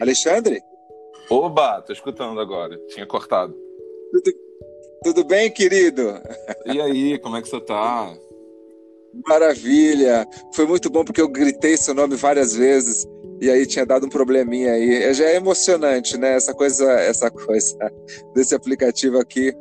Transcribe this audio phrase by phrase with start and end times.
[0.00, 0.62] Alexandre?
[1.30, 2.76] Oba, tô escutando agora.
[2.88, 3.54] Tinha cortado.
[4.10, 4.32] Tudo,
[5.04, 6.20] tudo bem, querido?
[6.66, 8.12] E aí, como é que você tá?
[9.26, 10.26] Maravilha!
[10.54, 13.06] Foi muito bom porque eu gritei seu nome várias vezes
[13.40, 15.12] e aí tinha dado um probleminha aí.
[15.14, 16.34] Já é emocionante, né?
[16.34, 17.76] Essa coisa, essa coisa
[18.34, 19.52] desse aplicativo aqui.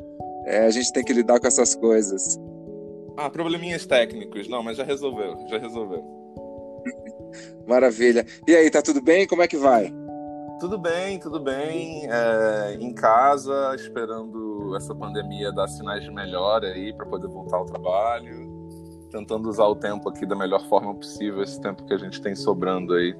[0.46, 2.40] É, a gente tem que lidar com essas coisas.
[3.18, 4.48] Ah, probleminhas técnicos.
[4.48, 6.04] Não, mas já resolveu, já resolveu.
[7.68, 8.26] Maravilha.
[8.48, 9.27] E aí, tá tudo bem?
[9.27, 9.94] Como é que vai?
[10.59, 12.08] Tudo bem, tudo bem.
[12.12, 17.66] É, em casa, esperando essa pandemia dar sinais de melhora aí para poder voltar ao
[17.66, 18.49] trabalho.
[19.09, 22.35] Tentando usar o tempo aqui da melhor forma possível, esse tempo que a gente tem
[22.35, 23.16] sobrando aí.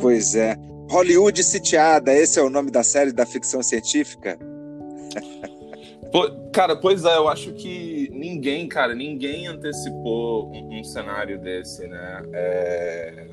[0.00, 0.56] Pois é.
[0.90, 4.38] Hollywood Sitiada, esse é o nome da série da ficção científica?
[6.52, 12.22] Cara, pois é, eu acho que ninguém, cara, ninguém antecipou um, um cenário desse, né?
[12.32, 13.26] É...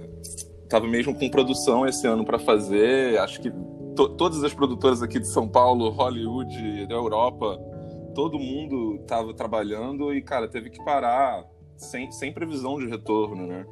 [0.69, 3.51] Tava mesmo com produção esse ano para fazer, acho que
[3.95, 7.57] to todas as produtoras aqui de São Paulo, Hollywood, da Europa,
[8.13, 11.45] todo mundo tava trabalhando e, cara, teve que parar
[11.77, 13.65] sem, sem previsão de retorno, né?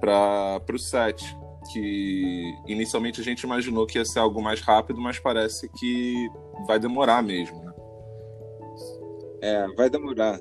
[0.00, 1.24] Para o set,
[1.72, 6.28] que inicialmente a gente imaginou que ia ser algo mais rápido, mas parece que
[6.66, 7.72] vai demorar mesmo, né?
[9.42, 10.38] É, vai demorar.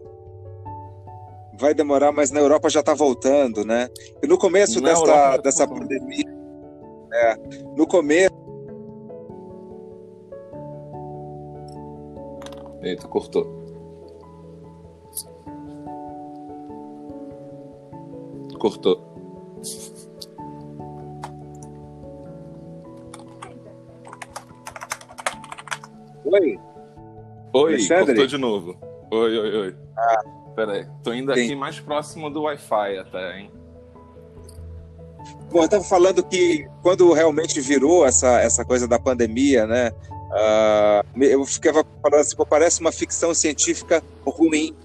[1.57, 3.89] Vai demorar, mas na Europa já está voltando, né?
[4.21, 6.25] E no começo dessa, dessa pandemia,
[7.13, 7.35] é,
[7.75, 8.35] no começo.
[12.81, 13.63] Eita, cortou.
[18.59, 19.01] Cortou.
[26.25, 26.59] Oi.
[27.53, 28.05] Oi, Alexandre?
[28.07, 28.77] cortou de novo.
[29.11, 29.75] Oi, oi, oi.
[29.97, 31.43] Ah, Peraí, tô indo sim.
[31.43, 33.51] aqui mais próximo do Wi-Fi até, hein?
[35.51, 39.91] Bom, eu tava falando que quando realmente virou essa, essa coisa da pandemia, né?
[40.35, 44.75] Uh, eu ficava falando assim, parece uma ficção científica ruim.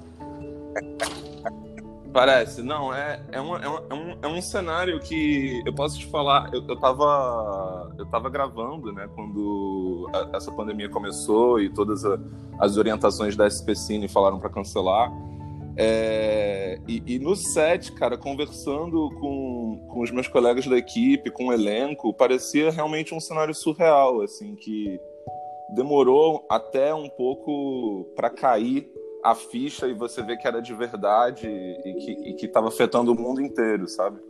[2.12, 5.97] Parece, não, é, é, uma, é, uma, é, um, é um cenário que eu posso
[5.97, 11.71] te falar, eu, eu, tava, eu tava gravando, né, quando a, essa pandemia começou e
[11.71, 12.19] todas a,
[12.59, 15.12] as orientações da SPCine falaram para cancelar.
[15.83, 21.47] É, e, e, no set, cara, conversando com, com os meus colegas da equipe, com
[21.47, 25.01] o elenco, parecia realmente um cenário surreal, assim, que
[25.71, 28.93] demorou até um pouco para cair
[29.25, 33.12] a ficha e você vê que era de verdade e que, e que tava afetando
[33.12, 34.21] o mundo inteiro, sabe?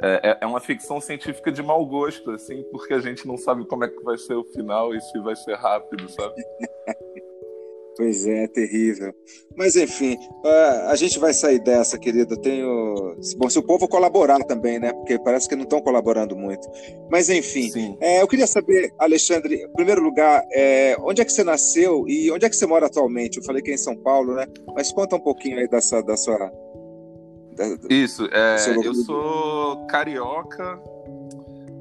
[0.00, 3.64] É, é, é uma ficção científica de mau gosto, assim, porque a gente não sabe
[3.66, 6.40] como é que vai ser o final e se vai ser rápido, sabe?
[8.00, 9.14] Pois é, é terrível.
[9.54, 10.16] Mas enfim,
[10.88, 12.32] a gente vai sair dessa, querido.
[12.32, 13.14] Eu tenho.
[13.36, 14.90] Bom, se o povo colaborar também, né?
[14.90, 16.66] Porque parece que não estão colaborando muito.
[17.10, 21.44] Mas enfim, é, eu queria saber, Alexandre, em primeiro lugar, é, onde é que você
[21.44, 23.36] nasceu e onde é que você mora atualmente?
[23.36, 24.46] Eu falei que é em São Paulo, né?
[24.74, 26.50] Mas conta um pouquinho aí dessa, da sua.
[27.54, 30.80] Da, Isso, é, eu sou carioca,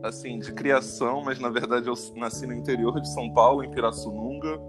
[0.04, 4.60] assim, de criação, mas na verdade eu nasci no interior de São Paulo, em Pirassununga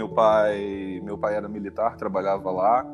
[0.00, 2.86] meu pai, meu pai era militar, trabalhava lá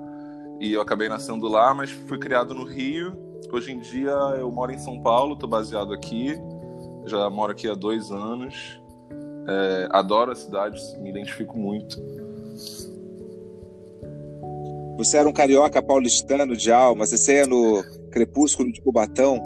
[0.61, 3.17] e eu acabei nascendo lá, mas fui criado no Rio.
[3.53, 6.37] Hoje em dia eu moro em São Paulo, estou baseado aqui.
[7.05, 8.81] Já moro aqui há dois anos.
[9.49, 11.97] É, adoro a cidade, me identifico muito.
[14.97, 19.41] Você era um carioca paulistano de alma, você ia no Crepúsculo de Cubatão?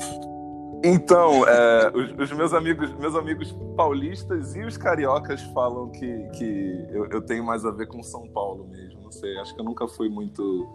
[0.82, 6.86] Então, é, os, os, meus amigos, meus amigos paulistas e os cariocas falam que, que
[6.90, 9.02] eu, eu, tenho mais a ver com São Paulo mesmo.
[9.02, 10.68] Não sei, acho que eu nunca fui muito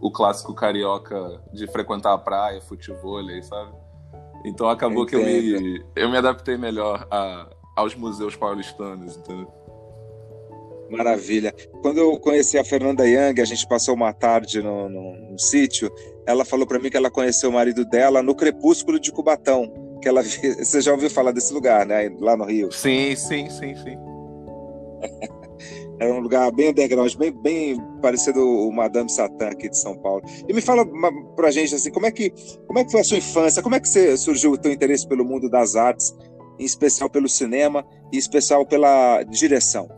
[0.00, 3.72] o clássico carioca de frequentar a praia, futebol, sabe?
[4.44, 5.22] Então acabou Entendo.
[5.22, 9.48] que eu me, eu me adaptei melhor a, aos museus paulistanos, entendeu?
[10.90, 11.54] Maravilha.
[11.80, 15.90] Quando eu conheci a Fernanda Young, a gente passou uma tarde no, no, no sítio,
[16.26, 20.08] ela falou para mim que ela conheceu o marido dela no Crepúsculo de Cubatão, que
[20.08, 22.70] ela você já ouviu falar desse lugar, né, lá no Rio?
[22.72, 23.98] Sim, sim, sim, sim.
[25.98, 30.22] Era um lugar bem underground, bem, bem parecido o Madame Satã aqui de São Paulo.
[30.48, 30.84] E me fala
[31.36, 32.32] pra gente assim, como é que
[32.66, 33.62] como é que foi a sua infância?
[33.62, 36.12] Como é que você, surgiu o teu interesse pelo mundo das artes,
[36.58, 39.88] em especial pelo cinema e em especial pela direção?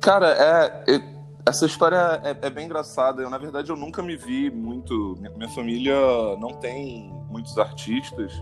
[0.00, 1.02] Cara, é,
[1.48, 3.22] essa história é, é, bem engraçada.
[3.22, 5.16] Eu, na verdade, eu nunca me vi muito.
[5.18, 5.96] Minha, minha família
[6.38, 8.32] não tem muitos artistas.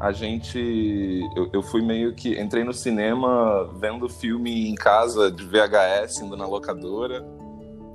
[0.00, 1.20] A gente.
[1.36, 2.40] Eu, eu, fui meio que.
[2.40, 7.24] Entrei no cinema vendo filme em casa de VHS, indo na locadora.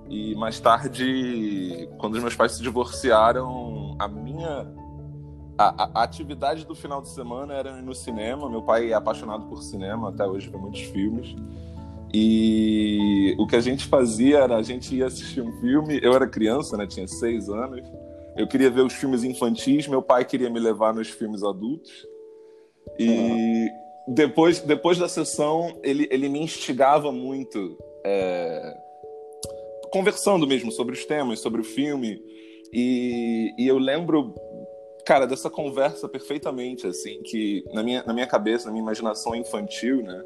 [0.10, 4.66] E mais tarde, quando os meus pais se divorciaram, a minha
[5.58, 8.50] a, a, atividade do final de semana era ir no cinema.
[8.50, 11.36] Meu pai é apaixonado por cinema, até hoje vê muitos filmes.
[12.20, 16.00] E o que a gente fazia era a gente ia assistir um filme.
[16.02, 16.88] Eu era criança, né?
[16.88, 17.88] Tinha seis anos.
[18.36, 19.88] Eu queria ver os filmes infantis.
[19.88, 22.08] Meu pai queria me levar nos filmes adultos.
[22.98, 23.68] E uhum.
[24.16, 28.78] depois, depois da sessão, ele, ele me instigava muito, é...
[29.92, 32.20] conversando mesmo sobre os temas, sobre o filme.
[32.74, 34.34] E, e eu lembro
[35.06, 40.04] cara, dessa conversa perfeitamente, assim, que na minha, na minha cabeça, na minha imaginação infantil,
[40.04, 40.22] né?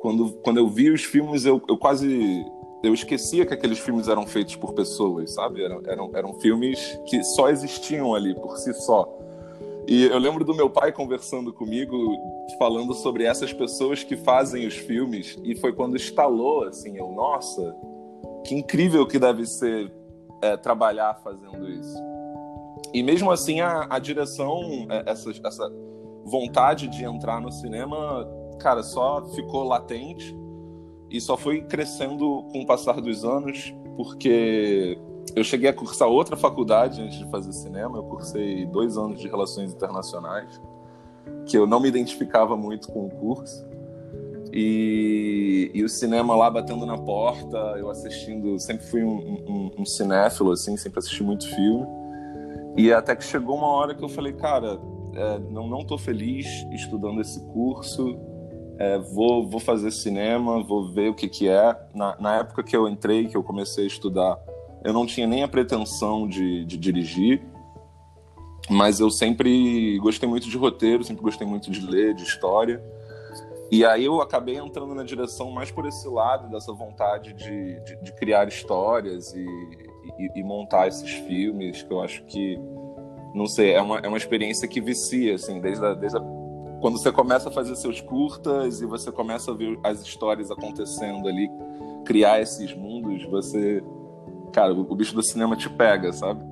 [0.00, 2.44] Quando, quando eu vi os filmes, eu, eu quase.
[2.82, 5.64] Eu esquecia que aqueles filmes eram feitos por pessoas, sabe?
[5.64, 9.18] Eram, eram, eram filmes que só existiam ali por si só.
[9.88, 11.96] E eu lembro do meu pai conversando comigo,
[12.58, 17.74] falando sobre essas pessoas que fazem os filmes, e foi quando estalou, assim, eu, nossa,
[18.44, 19.90] que incrível que deve ser
[20.42, 21.96] é, trabalhar fazendo isso.
[22.92, 25.72] E mesmo assim, a, a direção, é, essa, essa
[26.24, 28.28] vontade de entrar no cinema,
[28.58, 30.36] cara, só ficou latente
[31.10, 34.98] e só foi crescendo com o passar dos anos, porque
[35.34, 37.98] eu cheguei a cursar outra faculdade antes de fazer cinema.
[37.98, 40.60] Eu cursei dois anos de Relações Internacionais,
[41.46, 43.66] que eu não me identificava muito com o curso.
[44.52, 48.58] E, e o cinema lá batendo na porta, eu assistindo.
[48.58, 51.86] Sempre fui um, um, um cinéfilo, assim, sempre assisti muito filme.
[52.76, 54.78] E até que chegou uma hora que eu falei, cara,
[55.14, 58.18] é, não não tô feliz estudando esse curso,
[58.78, 61.76] é, vou vou fazer cinema, vou ver o que que é.
[61.94, 64.38] Na, na época que eu entrei, que eu comecei a estudar,
[64.84, 67.42] eu não tinha nem a pretensão de, de dirigir,
[68.70, 72.82] mas eu sempre gostei muito de roteiro, sempre gostei muito de ler, de história.
[73.70, 78.02] E aí eu acabei entrando na direção mais por esse lado, dessa vontade de, de,
[78.02, 79.44] de criar histórias e,
[80.18, 82.58] e, e, montar esses filmes, que eu acho que,
[83.34, 86.37] não sei, é uma, é uma experiência que vicia, assim, desde a, desde a,
[86.80, 91.28] quando você começa a fazer seus curtas e você começa a ver as histórias acontecendo
[91.28, 91.50] ali,
[92.04, 93.82] criar esses mundos, você,
[94.52, 96.42] cara, o, bicho do cinema te pega, sabe?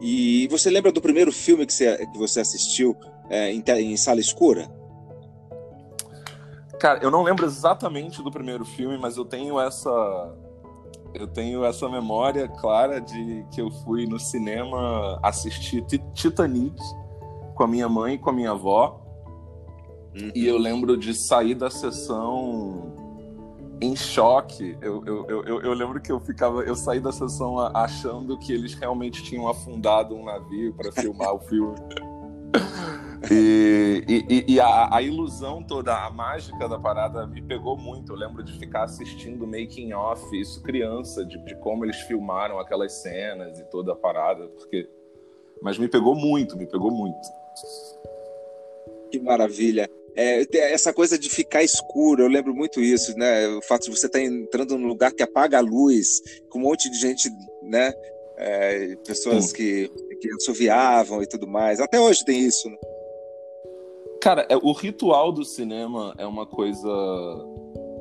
[0.00, 2.94] E você lembra do primeiro filme que você, que você assistiu
[3.30, 4.70] é, em, em sala escura?
[6.78, 10.34] Cara, eu não lembro exatamente do primeiro filme, mas eu tenho essa
[11.14, 15.82] eu tenho essa memória clara de que eu fui no cinema assistir
[16.12, 16.76] Titanic
[17.56, 19.02] com a minha mãe e com a minha avó.
[20.14, 20.30] Uhum.
[20.34, 22.94] E eu lembro de sair da sessão
[23.80, 24.76] em choque.
[24.80, 28.74] Eu, eu, eu, eu, lembro que eu ficava, eu saí da sessão achando que eles
[28.74, 31.74] realmente tinham afundado um navio para filmar o filme.
[33.30, 38.12] E, e, e a, a, ilusão toda, a mágica da parada me pegou muito.
[38.12, 42.92] Eu lembro de ficar assistindo making off, isso criança, de, de como eles filmaram aquelas
[42.92, 44.88] cenas e toda a parada, porque.
[45.62, 47.26] Mas me pegou muito, me pegou muito.
[49.10, 49.88] Que maravilha.
[50.16, 53.48] É, essa coisa de ficar escuro, eu lembro muito isso, né?
[53.48, 56.62] O fato de você estar tá entrando num lugar que apaga a luz, com um
[56.62, 57.28] monte de gente,
[57.62, 57.92] né?
[58.38, 61.80] É, pessoas que, que assoviavam e tudo mais.
[61.80, 62.76] Até hoje tem isso, né?
[64.20, 66.88] Cara, é, o ritual do cinema é uma coisa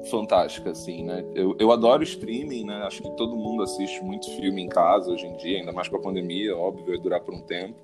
[0.10, 1.24] fantástica, assim, né?
[1.36, 2.76] Eu, eu adoro streaming, né?
[2.84, 5.98] Acho que todo mundo assiste muito filme em casa hoje em dia, ainda mais com
[5.98, 7.76] a pandemia, óbvio, vai durar por um tempo.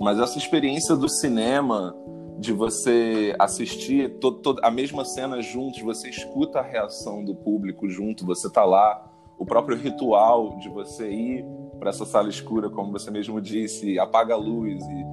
[0.00, 1.94] Mas essa experiência do cinema,
[2.38, 7.88] de você assistir to, to, a mesma cena juntos, você escuta a reação do público
[7.88, 9.04] junto, você tá lá,
[9.36, 11.44] o próprio ritual de você ir
[11.78, 15.04] para essa sala escura, como você mesmo disse, apaga a luz e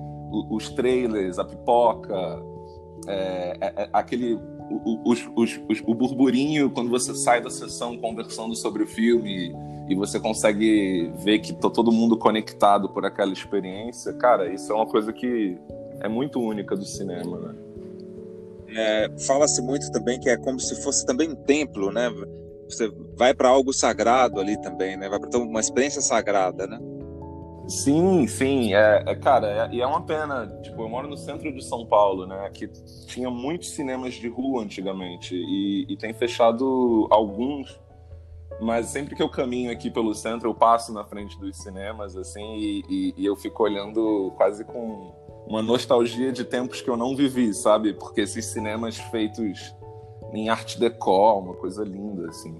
[0.50, 2.44] os trailers, a pipoca,
[3.08, 4.36] é, é, é, aquele
[4.70, 9.54] o, os, os, o burburinho quando você sai da sessão conversando sobre o filme
[9.88, 14.76] e você consegue ver que tá todo mundo conectado por aquela experiência, cara, isso é
[14.76, 15.58] uma coisa que
[16.02, 17.56] é muito única do cinema, né?
[18.78, 22.10] É, Fala-se muito também que é como se fosse também um templo, né?
[22.68, 25.08] Você vai para algo sagrado ali também, né?
[25.08, 26.80] Vai para uma experiência sagrada, né?
[27.68, 30.48] Sim, sim, é, é cara, é, e é uma pena.
[30.62, 32.50] Tipo, eu moro no centro de São Paulo, né?
[32.54, 32.68] Que
[33.08, 37.80] tinha muitos cinemas de rua antigamente e, e tem fechado alguns.
[38.60, 42.56] Mas sempre que eu caminho aqui pelo centro, eu passo na frente dos cinemas, assim,
[42.56, 45.14] e, e, e eu fico olhando quase com
[45.48, 47.94] uma nostalgia de tempos que eu não vivi, sabe?
[47.94, 49.76] Porque esses cinemas feitos
[50.34, 52.60] em arte decor, uma coisa linda, assim.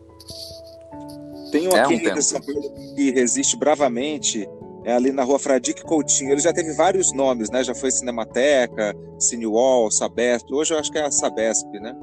[1.52, 4.48] Tem um é aqui um que resiste bravamente
[4.86, 6.32] é ali na rua Fradique Coutinho.
[6.32, 7.64] Ele já teve vários nomes, né?
[7.64, 10.54] Já foi Cinemateca, Cinewall, Sabesp.
[10.54, 11.96] Hoje eu acho que é a Sabesp, né?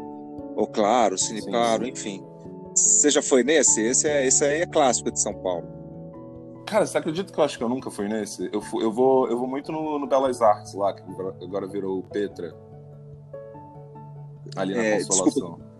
[0.57, 2.25] Ou Claro, Cine Claro, enfim.
[2.75, 3.81] Você já foi nesse?
[3.83, 5.67] Esse, é, esse aí é clássico de São Paulo.
[6.67, 8.49] Cara, você acredita que eu acho que eu nunca fui nesse?
[8.53, 11.03] Eu, fui, eu, vou, eu vou muito no, no Belas Artes lá, que
[11.43, 12.55] agora virou Petra.
[14.57, 15.27] Ali na é, Consolação.
[15.27, 15.73] Desculpa.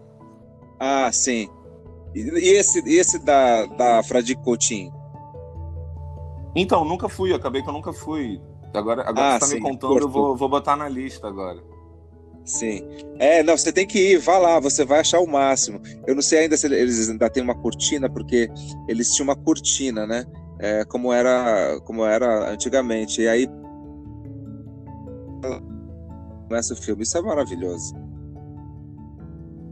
[0.79, 1.49] Ah, sim.
[2.15, 4.93] E, e esse, esse da, da Fradique Coutinho?
[6.55, 8.41] Então, nunca fui, acabei que eu nunca fui.
[8.75, 11.63] Agora, agora ah, você tá sim, me contando, eu vou, vou botar na lista agora.
[12.45, 12.83] Sim.
[13.19, 15.81] É, não, você tem que ir, vá lá, você vai achar o máximo.
[16.07, 18.51] Eu não sei ainda se eles ainda têm uma cortina, porque
[18.89, 20.27] eles tinham uma cortina, né?
[20.59, 23.23] É, como era como era antigamente.
[23.23, 23.49] E aí
[26.49, 27.03] começa o filme.
[27.03, 27.95] Isso é maravilhoso.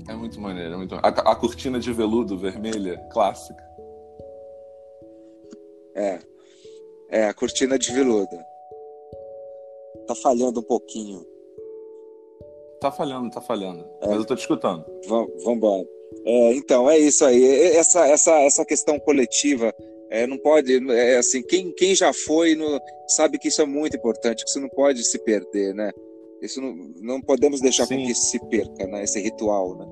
[0.08, 3.62] É muito maneiro, é muito a, a cortina de veludo vermelha, clássica.
[5.94, 6.18] É.
[7.10, 8.36] É, a cortina de veludo.
[10.06, 11.24] Tá falhando um pouquinho.
[12.80, 13.84] Tá falhando, tá falhando.
[14.00, 14.08] É.
[14.08, 14.84] Mas eu tô te escutando.
[15.06, 15.86] Vamos embora.
[16.24, 17.44] É, então, é isso aí.
[17.76, 19.74] Essa, essa, essa questão coletiva
[20.10, 20.90] é, não pode.
[20.90, 24.60] É, assim, quem, quem já foi no, sabe que isso é muito importante, que isso
[24.60, 25.90] não pode se perder, né?
[26.42, 27.98] Isso não, não podemos deixar Sim.
[27.98, 29.04] com que isso se perca, né?
[29.04, 29.86] Esse ritual, né?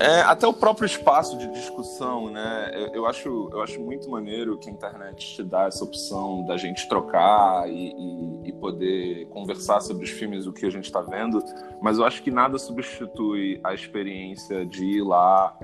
[0.00, 2.70] É, até o próprio espaço de discussão, né?
[2.72, 6.56] Eu, eu, acho, eu acho muito maneiro que a internet te dá essa opção da
[6.56, 11.00] gente trocar e, e, e poder conversar sobre os filmes, o que a gente está
[11.00, 11.42] vendo,
[11.82, 15.56] mas eu acho que nada substitui a experiência de ir lá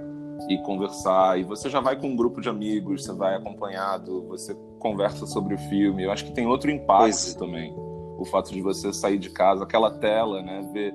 [0.48, 1.38] e conversar.
[1.38, 5.54] E você já vai com um grupo de amigos, você vai acompanhado, você conversa sobre
[5.54, 6.02] o filme.
[6.02, 7.34] Eu acho que tem outro impacto pois.
[7.34, 7.72] também.
[8.18, 10.68] O fato de você sair de casa, aquela tela, né?
[10.72, 10.94] Ver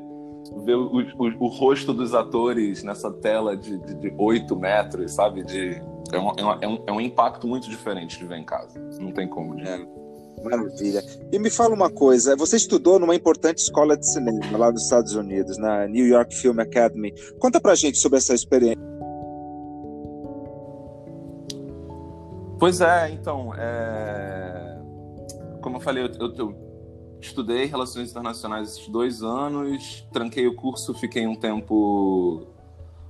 [0.65, 5.43] ver o, o, o, rosto dos atores nessa tela de, de, de 8 metros, sabe?
[5.43, 8.79] De, é, é, uma, é, um, é um impacto muito diferente de ver em casa.
[8.99, 9.55] Não tem como.
[9.55, 9.67] De...
[9.67, 9.85] É.
[10.43, 11.03] Maravilha.
[11.31, 15.13] E me fala uma coisa, você estudou numa importante escola de cinema lá nos Estados
[15.13, 17.13] Unidos, na New York Film Academy.
[17.39, 18.79] Conta pra gente sobre essa experiência.
[22.57, 24.77] Pois é, então, é...
[25.61, 26.68] como eu falei, eu, eu, eu
[27.21, 32.47] estudei relações internacionais esses dois anos, tranquei o curso, fiquei um tempo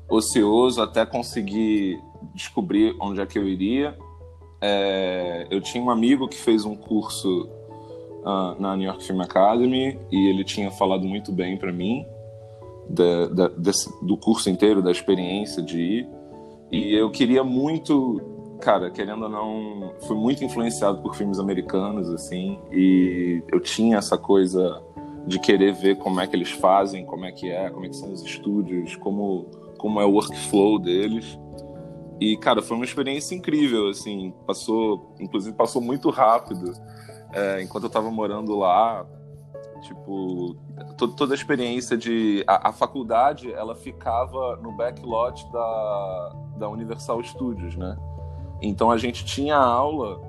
[0.09, 2.01] ocioso até conseguir
[2.33, 3.97] descobrir onde é que eu iria.
[4.61, 7.49] É, eu tinha um amigo que fez um curso
[8.23, 12.05] uh, na New York Film Academy e ele tinha falado muito bem para mim
[13.57, 16.09] desse, do curso inteiro, da experiência de ir.
[16.71, 22.59] E eu queria muito cara, querendo ou não, fui muito influenciado por filmes americanos, assim,
[22.71, 24.81] e eu tinha essa coisa
[25.25, 27.95] de querer ver como é que eles fazem, como é que é, como é que
[27.95, 29.45] são os estúdios, como,
[29.77, 31.39] como é o workflow deles.
[32.19, 36.73] E, cara, foi uma experiência incrível, assim, passou, inclusive passou muito rápido.
[37.31, 39.05] É, enquanto eu tava morando lá,
[39.81, 40.57] tipo,
[40.97, 42.43] toda, toda a experiência de...
[42.45, 47.95] A, a, faculdade, ela ficava no backlot da, da Universal Studios, né?
[48.61, 50.21] Então a gente tinha aula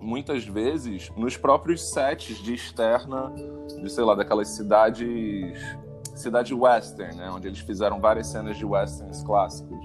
[0.00, 3.32] muitas vezes nos próprios sets de externa
[3.82, 5.78] de sei lá daquelas cidades
[6.14, 9.78] cidade western, né, onde eles fizeram várias cenas de westerns clássicos.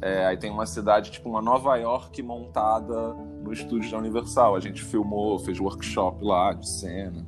[0.00, 4.54] É, aí tem uma cidade tipo uma Nova York montada no estúdio da Universal.
[4.54, 7.26] A gente filmou, fez workshop lá de cena.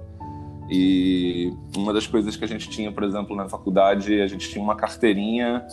[0.69, 4.63] E uma das coisas que a gente tinha, por exemplo, na faculdade, a gente tinha
[4.63, 5.65] uma carteirinha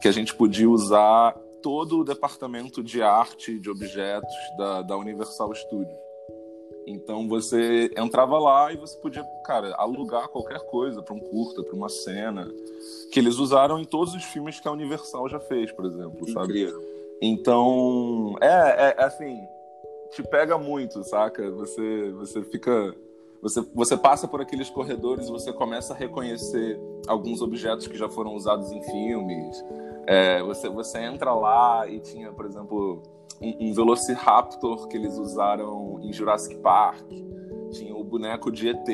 [0.00, 5.54] que a gente podia usar todo o departamento de arte de objetos da, da Universal
[5.54, 5.98] Studios.
[6.86, 11.74] Então você entrava lá e você podia, cara, alugar qualquer coisa para um curta, para
[11.74, 12.50] uma cena,
[13.12, 16.72] que eles usaram em todos os filmes que a Universal já fez, por exemplo, sabe?
[17.22, 19.38] Então, é, é, é assim,
[20.10, 21.50] te pega muito, saca?
[21.50, 22.94] Você você fica
[23.42, 26.78] você, você passa por aqueles corredores e você começa a reconhecer
[27.08, 29.64] alguns objetos que já foram usados em filmes.
[30.06, 33.02] É, você, você entra lá e tinha, por exemplo,
[33.40, 37.08] um, um, Velociraptor que eles usaram em Jurassic Park.
[37.70, 38.88] Tinha o boneco de ET.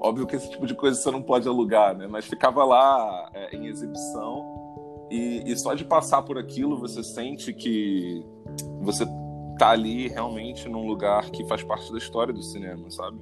[0.00, 2.06] Óbvio que esse tipo de coisa você não pode alugar, né?
[2.06, 4.44] Mas ficava lá é, em exibição.
[5.10, 8.24] E, e só de passar por aquilo você sente que
[8.80, 9.06] você
[9.58, 13.18] tá ali realmente num lugar que faz parte da história do cinema, sabe?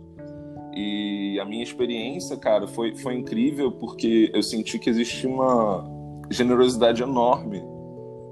[0.77, 5.85] E a minha experiência, cara, foi, foi incrível porque eu senti que existia uma,
[6.31, 7.63] generosidade enorme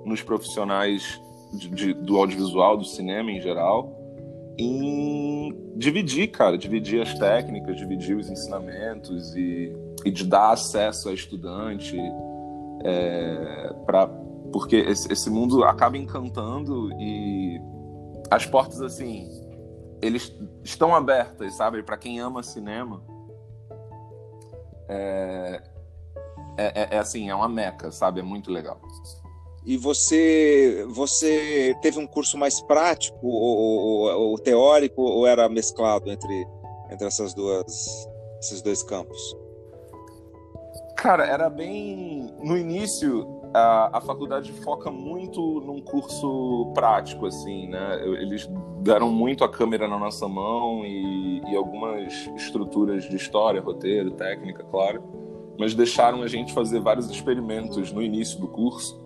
[0.05, 1.21] nos profissionais
[1.53, 3.99] de, de, do audiovisual, do cinema em geral,
[4.59, 9.73] em dividir, cara, dividir as técnicas, dividir os ensinamentos e,
[10.05, 11.97] e de dar acesso a estudante,
[12.85, 14.09] é, para
[14.53, 17.59] porque esse, esse mundo acaba encantando e
[18.31, 19.31] as portas assim
[20.03, 23.01] eles estão abertas, sabe, para quem ama cinema.
[24.89, 25.63] É,
[26.59, 28.19] é, é, assim, é uma meca, sabe?
[28.19, 28.81] É muito legal.
[29.65, 36.11] E você, você teve um curso mais prático ou, ou, ou, teórico ou era mesclado
[36.11, 36.47] entre,
[36.91, 38.09] entre essas duas,
[38.41, 39.37] esses dois campos?
[40.97, 42.35] Cara, era bem.
[42.43, 48.01] No início, a, a faculdade foca muito num curso prático, assim, né?
[48.05, 48.49] Eles
[48.81, 54.65] deram muito a câmera na nossa mão e, e algumas estruturas de história, roteiro, técnica,
[54.65, 55.03] claro.
[55.59, 59.01] Mas deixaram a gente fazer vários experimentos no início do curso,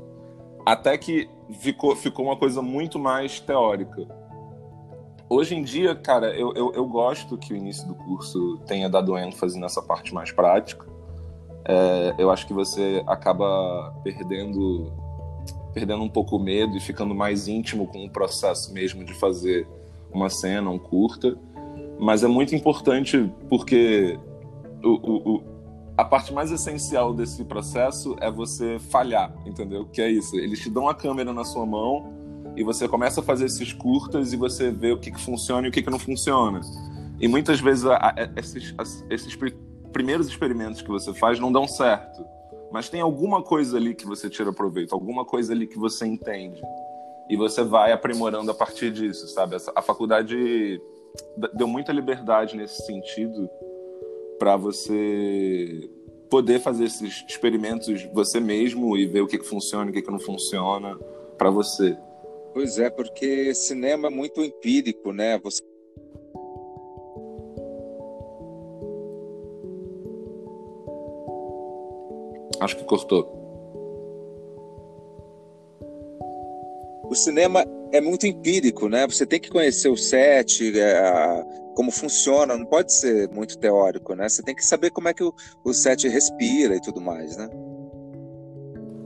[0.64, 1.28] até que
[1.60, 4.06] ficou, ficou uma coisa muito mais teórica.
[5.28, 9.18] Hoje em dia, cara, eu, eu, eu gosto que o início do curso tenha dado
[9.18, 10.95] ênfase nessa parte mais prática
[11.68, 14.92] é, eu acho que você acaba perdendo
[15.75, 19.68] perdendo um pouco o medo e ficando mais íntimo com o processo mesmo de fazer
[20.11, 21.37] uma cena, um curta.
[21.99, 24.18] Mas é muito importante porque
[24.82, 25.42] o, o, o,
[25.94, 29.85] a parte mais essencial desse processo é você falhar, entendeu?
[29.85, 30.37] Que é isso.
[30.37, 32.11] Eles te dão a câmera na sua mão
[32.56, 35.70] e você começa a fazer esses curtas e você vê o que, que funciona e
[35.70, 36.62] o que, que não funciona.
[37.20, 39.37] E muitas vezes a, a, esses, a, esses
[39.96, 42.22] primeiros experimentos que você faz não dão certo.
[42.70, 46.60] Mas tem alguma coisa ali que você tira proveito, alguma coisa ali que você entende.
[47.30, 49.56] E você vai aprimorando a partir disso, sabe?
[49.74, 50.78] A faculdade
[51.54, 53.48] deu muita liberdade nesse sentido
[54.38, 55.88] para você
[56.28, 60.02] poder fazer esses experimentos você mesmo e ver o que, que funciona e o que,
[60.02, 60.94] que não funciona
[61.38, 61.96] para você.
[62.52, 65.38] Pois é, porque cinema é muito empírico, né?
[65.38, 65.62] Você
[72.60, 73.34] Acho que cortou.
[77.08, 79.06] O cinema é muito empírico, né?
[79.06, 81.44] Você tem que conhecer o set, é,
[81.75, 84.28] como funciona, não pode ser muito teórico, né?
[84.28, 85.32] Você tem que saber como é que o,
[85.64, 87.48] o set respira e tudo mais, né?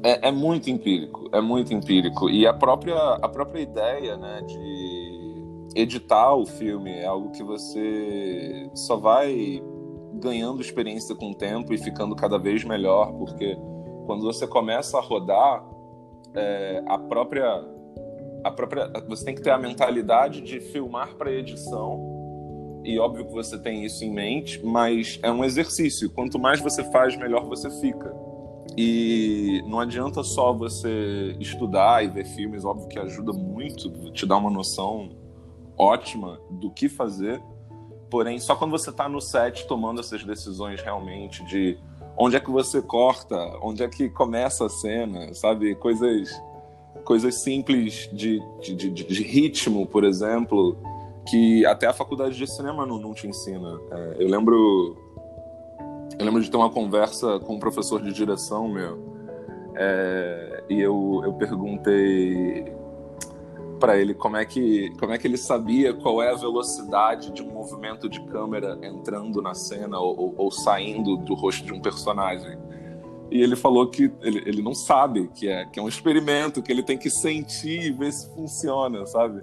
[0.03, 2.31] É, é, muito empírico, é muito empírico.
[2.31, 8.71] E a própria, a própria ideia né, de editar o filme é algo que você
[8.75, 9.63] só vai
[10.15, 13.57] ganhando experiência com o tempo e ficando cada vez melhor, porque
[14.07, 15.65] quando você começa a rodar,
[16.35, 17.65] é, a própria
[18.43, 22.11] a própria você tem que ter a mentalidade de filmar para edição
[22.85, 26.11] e óbvio que você tem isso em mente, mas é um exercício.
[26.11, 28.15] Quanto mais você faz, melhor você fica.
[28.77, 34.37] E não adianta só você estudar e ver filmes, óbvio que ajuda muito, te dá
[34.37, 35.11] uma noção
[35.77, 37.43] ótima do que fazer,
[38.11, 41.79] Porém, só quando você está no set tomando essas decisões realmente de
[42.17, 45.75] onde é que você corta, onde é que começa a cena, sabe?
[45.77, 46.29] Coisas,
[47.05, 50.77] coisas simples de, de, de, de ritmo, por exemplo,
[51.29, 53.79] que até a faculdade de cinema não, não te ensina.
[53.91, 54.97] É, eu lembro
[56.19, 58.99] eu lembro de ter uma conversa com um professor de direção meu
[59.75, 62.71] é, e eu, eu perguntei
[63.81, 67.43] para ele como é que como é que ele sabia qual é a velocidade de
[67.43, 72.59] um movimento de câmera entrando na cena ou, ou, saindo do rosto de um personagem.
[73.31, 76.71] E ele falou que ele, ele não sabe que é que é um experimento que
[76.71, 79.43] ele tem que sentir e ver se funciona sabe?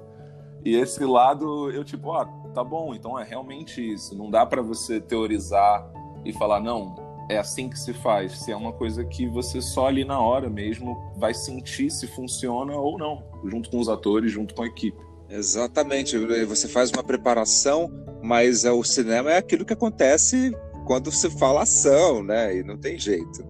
[0.63, 4.15] E esse lado eu tipo ah tá bom então é realmente isso.
[4.15, 5.89] Não dá para você teorizar
[6.23, 8.39] e falar não é assim que se faz.
[8.39, 12.73] Se é uma coisa que você só ali na hora mesmo vai sentir se funciona
[12.75, 14.97] ou não, junto com os atores, junto com a equipe.
[15.29, 16.17] Exatamente.
[16.45, 17.91] Você faz uma preparação,
[18.23, 22.55] mas o cinema é aquilo que acontece quando se fala ação, né?
[22.55, 23.45] E não tem jeito.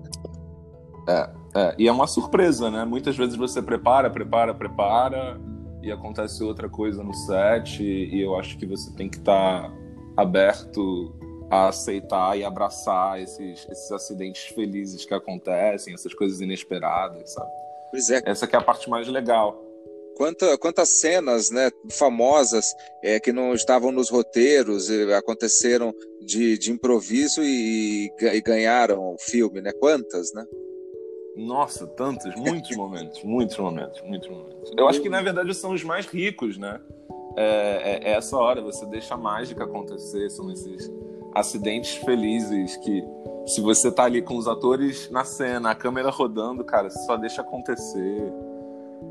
[1.07, 1.75] É, é.
[1.77, 2.83] E é uma surpresa, né?
[2.83, 5.39] Muitas vezes você prepara, prepara, prepara
[5.83, 9.73] e acontece outra coisa no set e eu acho que você tem que estar tá
[10.17, 11.15] aberto
[11.49, 17.51] a aceitar e abraçar esses, esses acidentes felizes que acontecem, essas coisas inesperadas, sabe?
[17.91, 18.21] Pois é.
[18.25, 19.63] Essa que é a parte mais legal.
[20.15, 22.65] Quanta, quantas cenas né, famosas
[23.03, 29.61] é, que não estavam nos roteiros aconteceram de, de improviso e, e, ganharam o filme,
[29.61, 29.71] né?
[29.79, 30.43] Quantas, né?
[31.35, 34.71] Nossa, tantos, muitos momentos, muitos momentos, muitos momentos.
[34.75, 36.81] Eu acho que na verdade são os mais ricos, né?
[37.37, 40.91] É, é, é essa hora, você deixa a mágica acontecer, são esses
[41.39, 43.03] acidentes felizes que
[43.45, 47.41] se você tá ali com os atores na cena, a câmera rodando, cara, só deixa
[47.41, 48.33] acontecer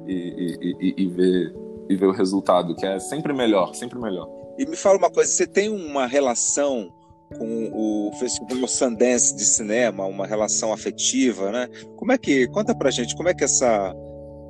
[0.07, 1.55] e, e, e, e, ver,
[1.89, 4.29] e ver o resultado, que é sempre melhor, sempre melhor.
[4.59, 6.93] E me fala uma coisa, você tem uma relação
[7.39, 11.69] com o Festival Sundance de Cinema, uma relação afetiva, né?
[11.97, 13.95] Como é que, conta pra gente, como é que essa,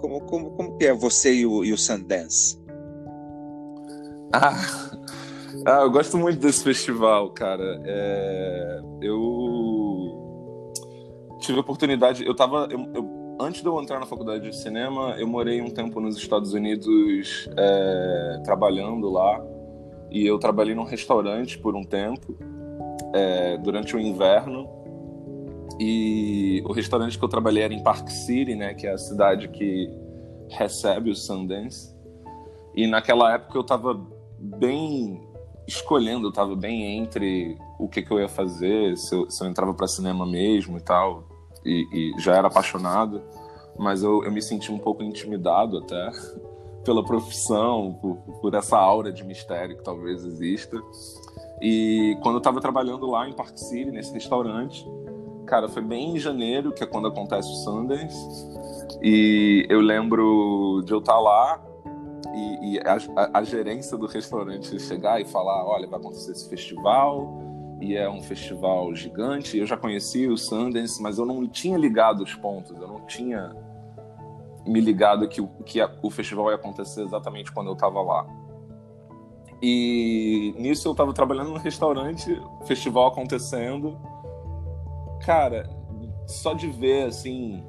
[0.01, 2.59] como, como, como que é você e o, e o Sundance?
[4.33, 4.91] Ah,
[5.67, 7.83] ah, eu gosto muito desse festival, cara.
[7.85, 8.81] É...
[9.03, 10.27] Eu
[11.41, 12.25] tive a oportunidade.
[12.25, 12.69] Eu tava.
[12.71, 16.17] Eu, eu, antes de eu entrar na faculdade de cinema, eu morei um tempo nos
[16.17, 19.45] Estados Unidos é, trabalhando lá.
[20.11, 22.37] E eu trabalhei num restaurante por um tempo,
[23.13, 24.69] é, durante o inverno.
[25.79, 29.49] E o restaurante que eu trabalhei era em Park City, né, que é a cidade
[29.49, 29.91] que
[30.49, 31.95] recebe o Sundance.
[32.75, 34.01] E naquela época eu estava
[34.39, 35.21] bem
[35.67, 39.49] escolhendo, eu estava bem entre o que, que eu ia fazer, se eu, se eu
[39.49, 41.25] entrava para cinema mesmo e tal
[41.65, 43.21] e, e já era apaixonado,
[43.79, 46.11] mas eu, eu me senti um pouco intimidado até
[46.85, 50.81] pela profissão, por, por essa aura de mistério que talvez exista.
[51.61, 54.87] E quando eu estava trabalhando lá em Park City, nesse restaurante,
[55.47, 58.17] cara, foi bem em janeiro, que é quando acontece o Sundance.
[59.03, 61.66] E eu lembro de eu estar tá lá
[62.37, 66.49] e, e a, a, a, gerência do restaurante chegar e falar: olha, vai acontecer esse
[66.49, 67.41] festival,
[67.81, 69.57] e é um festival gigante.
[69.57, 73.55] Eu já conhecia o Sundance, mas eu não tinha ligado os pontos, eu não tinha
[74.67, 78.27] me ligado que, que o festival ia acontecer exatamente quando eu estava lá.
[79.63, 83.99] E nisso eu estava trabalhando no restaurante, festival acontecendo.
[85.25, 85.69] Cara,
[86.27, 87.65] só de ver assim.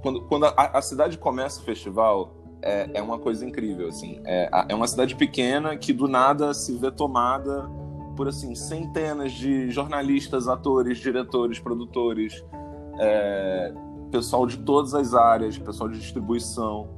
[0.00, 3.88] Quando, quando a, a cidade começa o festival, é, é uma coisa incrível.
[3.88, 7.68] assim é, é uma cidade pequena que do nada se vê tomada
[8.16, 12.44] por assim centenas de jornalistas, atores, diretores, produtores,
[12.98, 13.72] é,
[14.10, 16.88] pessoal de todas as áreas, pessoal de distribuição.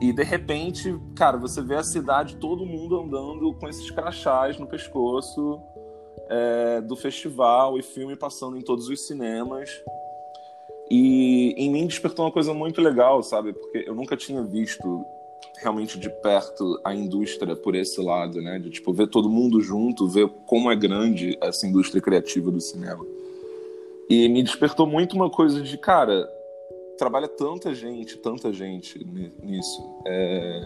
[0.00, 4.66] E de repente, cara, você vê a cidade, todo mundo andando com esses crachás no
[4.66, 5.60] pescoço
[6.28, 9.70] é, do festival e filme passando em todos os cinemas.
[10.94, 13.54] E em mim despertou uma coisa muito legal, sabe?
[13.54, 15.02] Porque eu nunca tinha visto
[15.56, 18.58] realmente de perto a indústria por esse lado, né?
[18.58, 23.06] De tipo ver todo mundo junto, ver como é grande essa indústria criativa do cinema.
[24.06, 26.28] E me despertou muito uma coisa de, cara,
[26.98, 29.02] trabalha tanta gente, tanta gente
[29.42, 29.82] nisso.
[30.06, 30.60] É,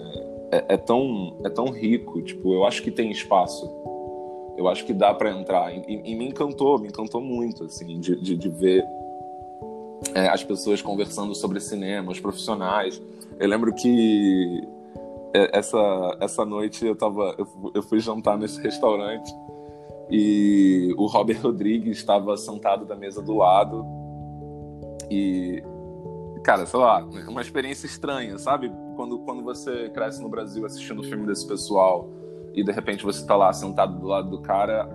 [0.51, 3.65] é, é tão é tão rico, tipo, eu acho que tem espaço.
[4.59, 5.73] Eu acho que dá para entrar.
[5.73, 8.85] E, e, me encantou, me encantou muito, assim, de, de, de ver
[10.17, 13.03] é, as pessoas conversando sobre cinema, os profissionais.
[13.39, 14.67] Eu lembro que
[15.35, 17.35] é, essa, essa noite eu tava.
[17.75, 19.31] Eu, fui jantar nesse restaurante
[20.11, 23.85] e o Robert Rodrigues estava sentado da mesa do lado.
[25.11, 25.63] E,
[26.43, 28.73] cara, sei lá, uma experiência estranha, sabe?
[28.97, 32.09] Quando, quando você cresce no Brasil assistindo filme desse pessoal
[32.55, 34.89] e de repente você tá lá sentado do lado do cara,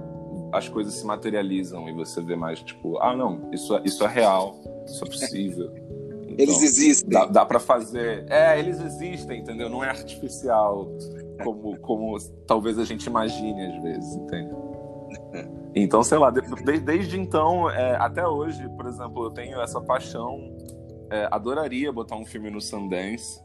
[0.52, 4.08] as coisas se materializam e você vê mais, tipo, ah, não, isso é, isso é
[4.08, 5.72] real, isso é possível.
[6.38, 7.10] Eles então, existem.
[7.10, 8.26] Dá, dá para fazer.
[8.30, 9.70] É, eles existem, entendeu?
[9.70, 10.88] Não é artificial
[11.44, 12.18] como, como
[12.48, 14.56] talvez a gente imagine às vezes, entende?
[15.74, 20.38] Então, sei lá, desde, desde então, é, até hoje, por exemplo, eu tenho essa paixão.
[21.10, 23.42] É, adoraria botar um filme no Sundance.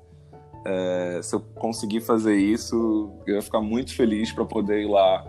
[0.64, 5.24] É, se eu conseguir fazer isso, eu ia ficar muito feliz para poder ir lá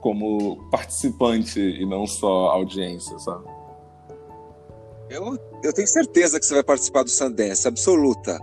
[0.00, 3.44] como participante e não só audiência, sabe?
[5.08, 8.38] Eu, eu tenho certeza que você vai participar do Sundance, absoluta.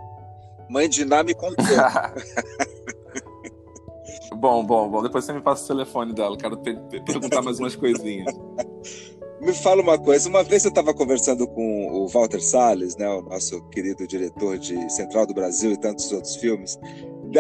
[0.69, 1.65] Mãe de Ná me contou.
[4.38, 5.04] bom, bom, bom.
[5.04, 6.38] Depois você me passa o telefone dela.
[6.38, 8.34] Quero perguntar mais umas coisinhas.
[9.43, 10.30] Me fala uma coisa.
[10.30, 14.89] Uma vez eu estava conversando com o Walter Salles, né, o nosso querido diretor de
[14.89, 16.80] Central do Brasil e tantos outros filmes.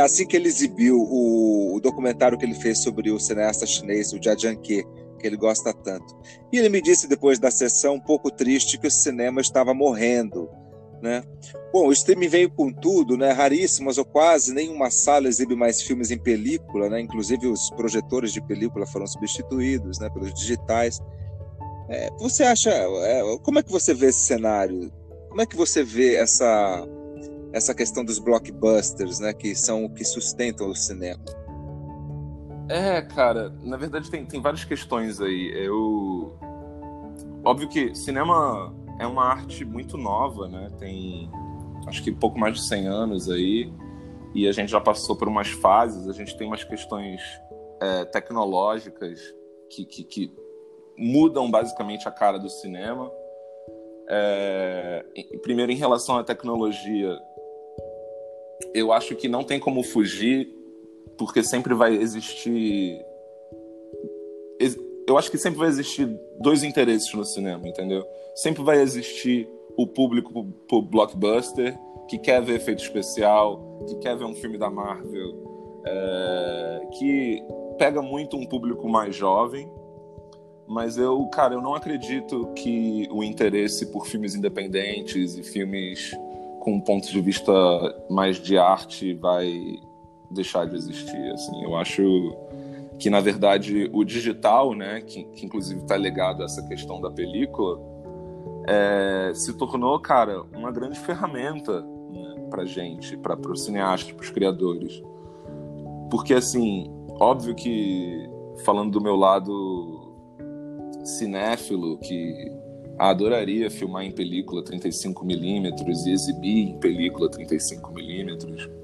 [0.01, 4.21] Assim que ele exibiu o, o documentário que ele fez sobre o cineasta chinês, o
[4.21, 4.83] Jia Jianke,
[5.23, 6.13] que ele gosta tanto.
[6.51, 10.49] E ele me disse depois da sessão, um pouco triste, que o cinema estava morrendo.
[11.01, 11.23] Né?
[11.71, 13.31] Bom, o streaming veio com tudo, né?
[13.31, 16.99] raríssimas ou quase nenhuma sala exibe mais filmes em película, né?
[16.99, 20.09] inclusive os projetores de película foram substituídos né?
[20.09, 21.01] pelos digitais.
[21.89, 24.91] É, você acha, é, como é que você vê esse cenário?
[25.29, 26.85] Como é que você vê essa,
[27.53, 29.33] essa questão dos blockbusters, né?
[29.33, 31.23] que são o que sustentam o cinema?
[32.69, 35.51] É, cara, na verdade tem, tem várias questões aí.
[35.53, 36.37] Eu.
[37.43, 40.69] Óbvio que cinema é uma arte muito nova, né?
[40.79, 41.29] Tem
[41.87, 43.71] acho que pouco mais de 100 anos aí.
[44.33, 47.21] E a gente já passou por umas fases, a gente tem umas questões
[47.81, 49.19] é, tecnológicas
[49.69, 50.43] que, que, que,
[50.97, 53.11] mudam basicamente a cara do cinema.
[54.07, 55.05] É,
[55.41, 57.19] primeiro, em relação à tecnologia,
[58.73, 60.62] eu acho que não tem como fugir
[61.25, 62.99] porque sempre vai existir.
[65.07, 66.07] Eu acho que sempre vai existir
[66.39, 68.05] dois interesses no cinema, entendeu?
[68.35, 74.25] Sempre vai existir o público pro blockbuster, que quer ver efeito especial, que quer ver
[74.25, 77.43] um filme da Marvel, é, que
[77.77, 79.69] pega muito um público mais jovem,
[80.65, 86.15] Mas eu, cara, eu não acredito que o interesse por filmes independentes e filmes
[86.61, 87.51] com pontos de vista
[88.09, 89.51] mais de arte vai
[90.33, 91.31] deixar de existir.
[91.31, 92.03] Assim, eu acho
[92.99, 97.11] que na verdade o digital, né, que, que inclusive está ligado a essa questão da
[97.11, 97.79] película,
[98.67, 104.29] é, se tornou, cara, uma grande ferramenta né, para gente, para os cineastas, para os
[104.29, 105.01] criadores,
[106.09, 108.29] porque assim, óbvio que
[108.63, 110.13] falando do meu lado
[111.03, 112.51] cinéfilo que
[112.97, 118.82] adoraria filmar em película 35mm e exibir em película 35mm.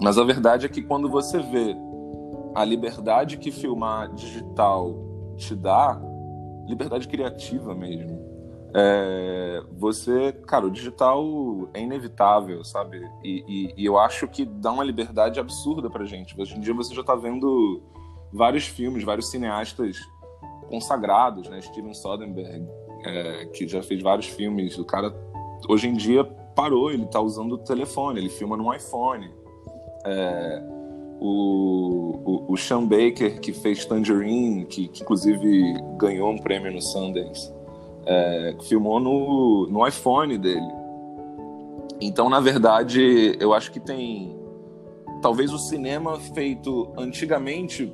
[0.00, 1.76] Mas a verdade é que quando você vê
[2.54, 4.94] a liberdade que filmar digital
[5.36, 6.00] te dá,
[6.66, 8.18] liberdade criativa mesmo,
[8.74, 11.24] é, você, cara, o digital
[11.72, 13.00] é inevitável, sabe?
[13.24, 16.38] E, e, e, eu acho que dá uma liberdade absurda pra gente.
[16.38, 17.82] Hoje em dia você já tá vendo
[18.32, 19.96] vários filmes, vários cineastas
[20.68, 21.60] consagrados, né?
[21.62, 22.68] Steven Soderbergh,
[23.04, 24.78] é, que já fez vários filmes.
[24.78, 25.14] O cara,
[25.66, 26.22] hoje em dia,
[26.54, 29.32] parou, ele tá usando o telefone, ele filma no iPhone.
[30.04, 30.62] É,
[31.20, 36.80] o, o, o, Sean Baker, que fez Tangerine, que, que inclusive ganhou um prêmio no
[36.80, 37.52] Sundance,
[38.06, 40.78] é, filmou no, no iPhone dele.
[42.00, 44.38] Então, na verdade, eu acho que tem.
[45.20, 47.92] Talvez o cinema feito antigamente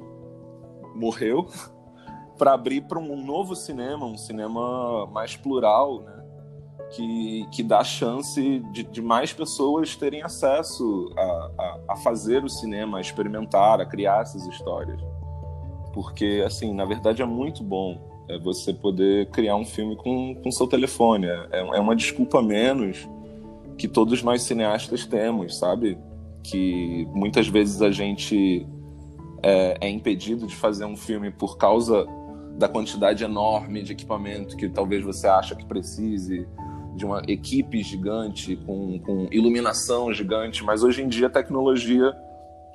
[0.94, 1.46] morreu
[2.36, 6.23] para abrir para um novo cinema, um cinema mais plural, né?
[6.94, 12.48] Que, que dá chance de, de mais pessoas terem acesso a, a, a, fazer o
[12.48, 15.00] cinema, a experimentar, a criar essas histórias.
[15.92, 20.50] Porque, assim, na verdade é muito bom é você poder criar um filme com, com
[20.50, 21.26] seu telefone.
[21.26, 23.08] É, é uma desculpa menos
[23.76, 25.98] que todos nós cineastas temos, sabe?
[26.42, 28.66] Que muitas vezes a gente
[29.42, 32.06] é, é impedido de fazer um filme por causa
[32.56, 36.46] da quantidade enorme de equipamento que talvez você acha que precise,
[36.94, 42.14] de uma equipe gigante, com, com iluminação gigante, mas hoje em dia a tecnologia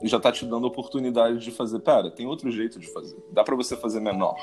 [0.03, 1.79] já está te dando oportunidade de fazer.
[1.79, 3.17] Pera, tem outro jeito de fazer.
[3.32, 4.36] Dá para você fazer menor.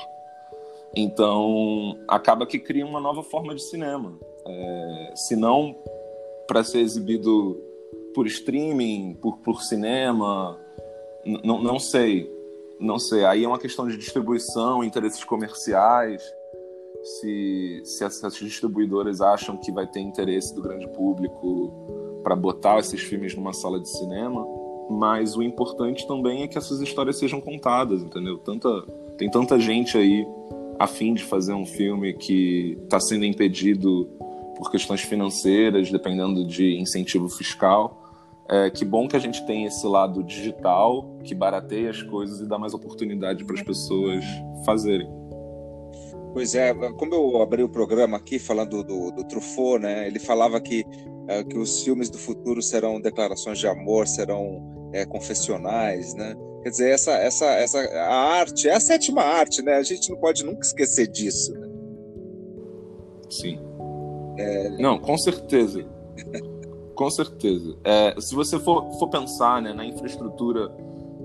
[0.95, 4.17] Então, acaba que cria uma nova forma de cinema.
[4.45, 5.75] É, se não
[6.47, 7.61] para ser exibido
[8.13, 10.57] por streaming, por, por cinema,
[11.43, 12.31] não sei.
[12.79, 16.21] Não sei, aí é uma questão de distribuição, interesses comerciais.
[17.03, 23.01] Se, se essas distribuidoras acham que vai ter interesse do grande público para botar esses
[23.01, 24.45] filmes numa sala de cinema,
[24.89, 28.37] mas o importante também é que essas histórias sejam contadas, entendeu?
[28.37, 28.69] Tanta,
[29.17, 30.25] tem tanta gente aí
[30.79, 34.09] a fim de fazer um filme que está sendo impedido
[34.55, 38.03] por questões financeiras, dependendo de incentivo fiscal.
[38.49, 42.45] É, que bom que a gente tem esse lado digital que barateia as coisas e
[42.47, 44.23] dá mais oportunidade para as pessoas
[44.65, 45.09] fazerem.
[46.37, 50.05] Pois é, como eu abri o programa aqui falando do, do Truffaut, né?
[50.05, 50.85] Ele falava que,
[51.27, 54.61] é, que os filmes do futuro serão declarações de amor, serão
[54.93, 56.35] é, confessionais, né?
[56.61, 59.77] Quer dizer, essa, essa, essa a arte é a sétima arte, né?
[59.77, 61.51] A gente não pode nunca esquecer disso.
[61.55, 61.67] Né?
[63.31, 63.59] Sim.
[64.37, 64.77] É...
[64.77, 65.87] Não, com certeza.
[66.93, 67.75] Com certeza.
[67.83, 70.71] É, se você for, for pensar né, na infraestrutura,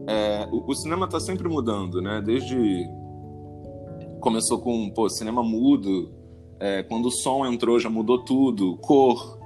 [0.07, 2.22] é, o, o, cinema está sempre mudando, né?
[2.25, 2.88] Desde
[4.23, 6.15] começou com pô, cinema mudo,
[6.61, 9.39] é, quando o som entrou já mudou tudo, cor.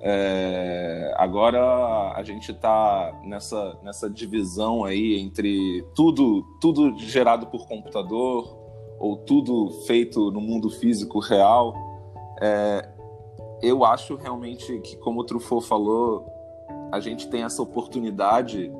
[0.00, 8.58] É, agora a gente está nessa, nessa divisão aí entre tudo tudo gerado por computador
[8.98, 11.74] ou tudo feito no mundo físico real.
[12.40, 12.88] É,
[13.62, 16.26] eu acho realmente que, como o Truffaut falou,
[16.92, 18.70] a gente tem essa oportunidade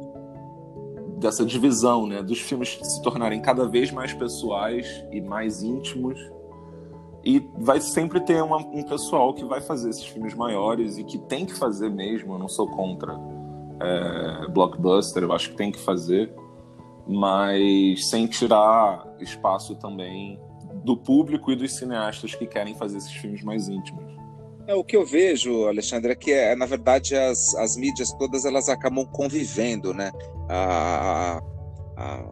[1.18, 6.18] dessa divisão, né, dos filmes se tornarem cada vez mais pessoais e mais íntimos.
[7.24, 11.18] E vai sempre ter uma, um pessoal que vai fazer esses filmes maiores e que
[11.18, 12.34] tem que fazer mesmo.
[12.34, 13.18] Eu não sou contra
[13.80, 16.34] é, blockbuster, eu acho que tem que fazer,
[17.06, 20.38] mas sem tirar espaço também
[20.84, 24.23] do público e dos cineastas que querem fazer esses filmes mais íntimos.
[24.66, 28.44] É, o que eu vejo, Alexandre, é que é, na verdade as, as mídias todas
[28.44, 30.10] elas acabam convivendo, né?
[30.48, 31.40] A,
[31.96, 32.24] a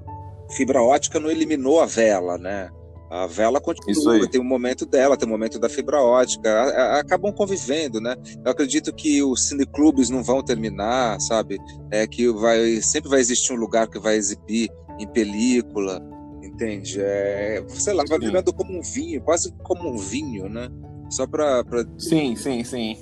[0.50, 2.70] fibra ótica não eliminou a vela, né?
[3.10, 7.00] A vela continua, tem um momento dela, tem um momento da fibra ótica, a, a,
[7.00, 8.16] acabam convivendo, né?
[8.42, 11.58] Eu acredito que os cineclubes não vão terminar, sabe?
[11.90, 16.00] É que vai sempre vai existir um lugar que vai exibir em película,
[16.42, 16.98] entende?
[16.98, 20.70] É, sei lá, vai virando como um vinho, quase como um vinho, né?
[21.12, 21.84] Só pra, pra.
[21.98, 22.96] Sim, sim, sim.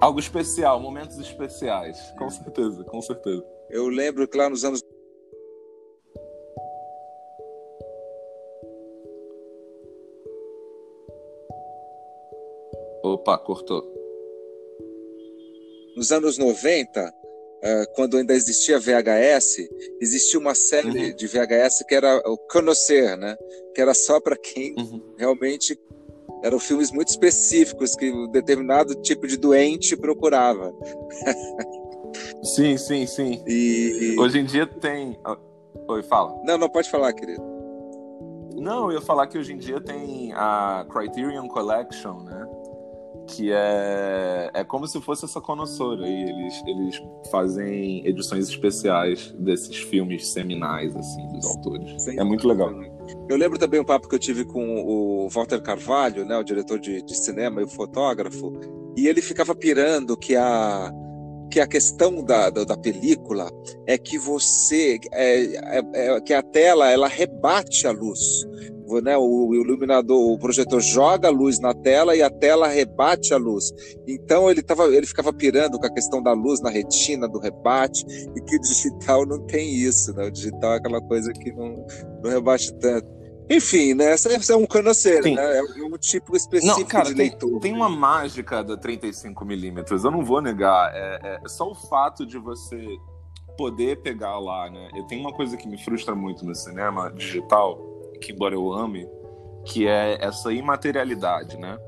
[0.00, 1.98] Algo especial, momentos especiais.
[2.18, 3.44] Com certeza, com certeza.
[3.68, 4.82] Eu lembro que lá nos anos.
[13.02, 13.84] Opa, cortou.
[15.96, 17.14] Nos anos 90,
[17.62, 19.68] eh, quando ainda existia VHS,
[20.00, 21.14] existia uma série uhum.
[21.14, 23.36] de VHS que era o Conocer, né?
[23.74, 25.14] Que era só para quem uhum.
[25.18, 25.78] realmente
[26.42, 30.74] eram filmes muito específicos que um determinado tipo de doente procurava.
[32.42, 33.42] sim, sim, sim.
[33.46, 35.18] E hoje em dia tem.
[35.24, 35.36] Ah,
[35.88, 36.40] oi, fala.
[36.44, 37.42] Não, não pode falar, querido.
[38.56, 42.46] Não, eu ia falar que hoje em dia tem a Criterion Collection, né?
[43.30, 46.22] Que é, é como se fosse essa conossora aí.
[46.22, 52.02] Eles, eles fazem edições especiais desses filmes seminais, assim, dos autores.
[52.02, 52.70] Sim, é muito legal.
[53.28, 56.78] Eu lembro também um papo que eu tive com o Walter Carvalho, né, o diretor
[56.78, 58.52] de, de cinema e o fotógrafo,
[58.96, 60.92] e ele ficava pirando que a
[61.50, 63.50] que a questão da, da, da película
[63.84, 68.46] é que você é, é, é, que a tela ela rebate a luz
[69.02, 73.36] né, o iluminador, o projetor joga a luz na tela e a tela rebate a
[73.36, 73.72] luz.
[74.06, 78.04] Então ele, tava, ele ficava pirando com a questão da luz na retina, do rebate,
[78.34, 80.26] e que o digital não tem isso, né?
[80.26, 81.86] O digital é aquela coisa que não,
[82.22, 83.20] não rebate tanto.
[83.50, 84.12] Enfim, né?
[84.12, 85.58] Essa é um canoceiro, né?
[85.58, 87.58] É um tipo específico não, cara, de tem, leitor.
[87.58, 90.92] Tem uma mágica da 35mm, eu não vou negar.
[90.94, 92.78] É, é só o fato de você
[93.60, 94.88] poder pegar lá, né?
[94.94, 97.78] Eu tenho uma coisa que me frustra muito no cinema digital,
[98.20, 99.08] que embora eu ame,
[99.64, 101.78] que é essa imaterialidade, né?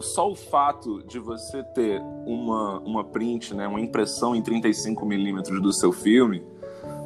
[0.00, 5.62] Só o fato de você ter uma, uma print, né, uma impressão em 35 milímetros
[5.62, 6.44] do seu filme,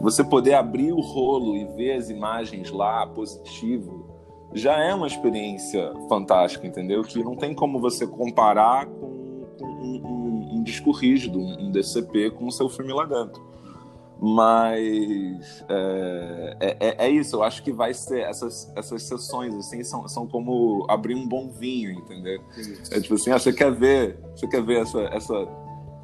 [0.00, 4.16] você poder abrir o rolo e ver as imagens lá positivo,
[4.54, 7.02] já é uma experiência fantástica, entendeu?
[7.02, 12.30] Que não tem como você comparar com, com um, um, um disco rígido, um DCP,
[12.30, 13.45] com o seu filme lá dentro.
[14.20, 19.85] Mas é, é, é, é, isso, eu acho que vai ser essas, essas sessões assim
[19.85, 22.40] são, são como abrir um bom vinho, entendeu?
[22.57, 22.94] Isso.
[22.94, 25.48] É tipo assim, ah, você quer ver, você quer ver essa, essa,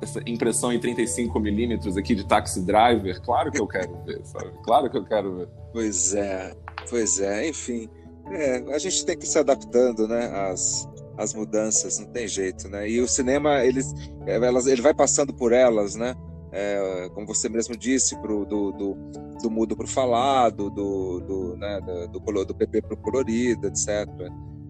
[0.03, 3.18] essa impressão em 35 milímetros aqui de Taxi Driver?
[3.22, 4.53] Claro que eu quero ver, sabe?
[4.62, 5.48] Claro que eu quero ver.
[5.72, 6.55] Pois é,
[6.90, 7.88] pois é, enfim.
[8.31, 12.68] É, a gente tem que ir se adaptando, né, às, às mudanças, não tem jeito,
[12.68, 12.88] né?
[12.88, 13.92] E o cinema, eles,
[14.27, 16.14] elas, ele vai passando por elas, né?
[16.52, 18.94] É, como você mesmo disse, pro, do, do,
[19.42, 23.66] do mudo para o falado, do, do, né, do, do, do PP para o colorido,
[23.66, 24.06] etc.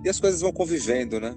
[0.04, 1.34] E as coisas vão convivendo, né?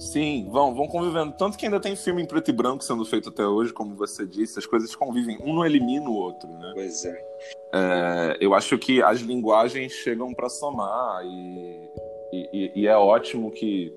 [0.00, 1.32] Sim, vão, vão convivendo.
[1.36, 4.26] Tanto que ainda tem filme em preto e branco sendo feito até hoje, como você
[4.26, 5.38] disse, as coisas convivem.
[5.42, 6.72] Um não elimina o outro, né?
[6.74, 7.22] Pois é.
[7.74, 11.90] é eu acho que as linguagens chegam para somar e,
[12.32, 13.92] e, e, é ótimo que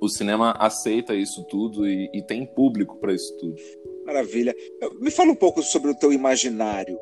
[0.00, 3.54] o cinema aceita isso tudo e, e tem público para isso tudo.
[4.06, 4.54] Maravilha.
[5.00, 6.98] Me fala um pouco sobre o teu imaginário.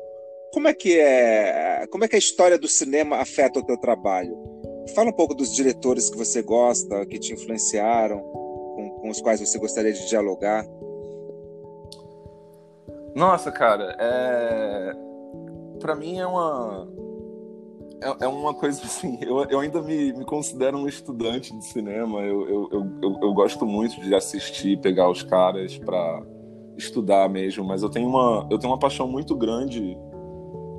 [0.53, 4.35] Como é que é, como é que a história do cinema afeta o teu trabalho?
[4.95, 9.39] Fala um pouco dos diretores que você gosta, que te influenciaram, com, com os quais
[9.39, 10.65] você gostaria de dialogar.
[13.15, 14.93] Nossa, cara, é...
[15.79, 16.87] para mim é uma
[18.01, 22.21] é, é, uma coisa assim, eu, eu ainda me, me, considero um estudante de cinema,
[22.21, 22.69] eu, eu,
[23.01, 26.23] eu, eu gosto muito de assistir, pegar os caras para
[26.77, 29.97] estudar mesmo, mas eu tenho, uma, eu tenho uma paixão muito grande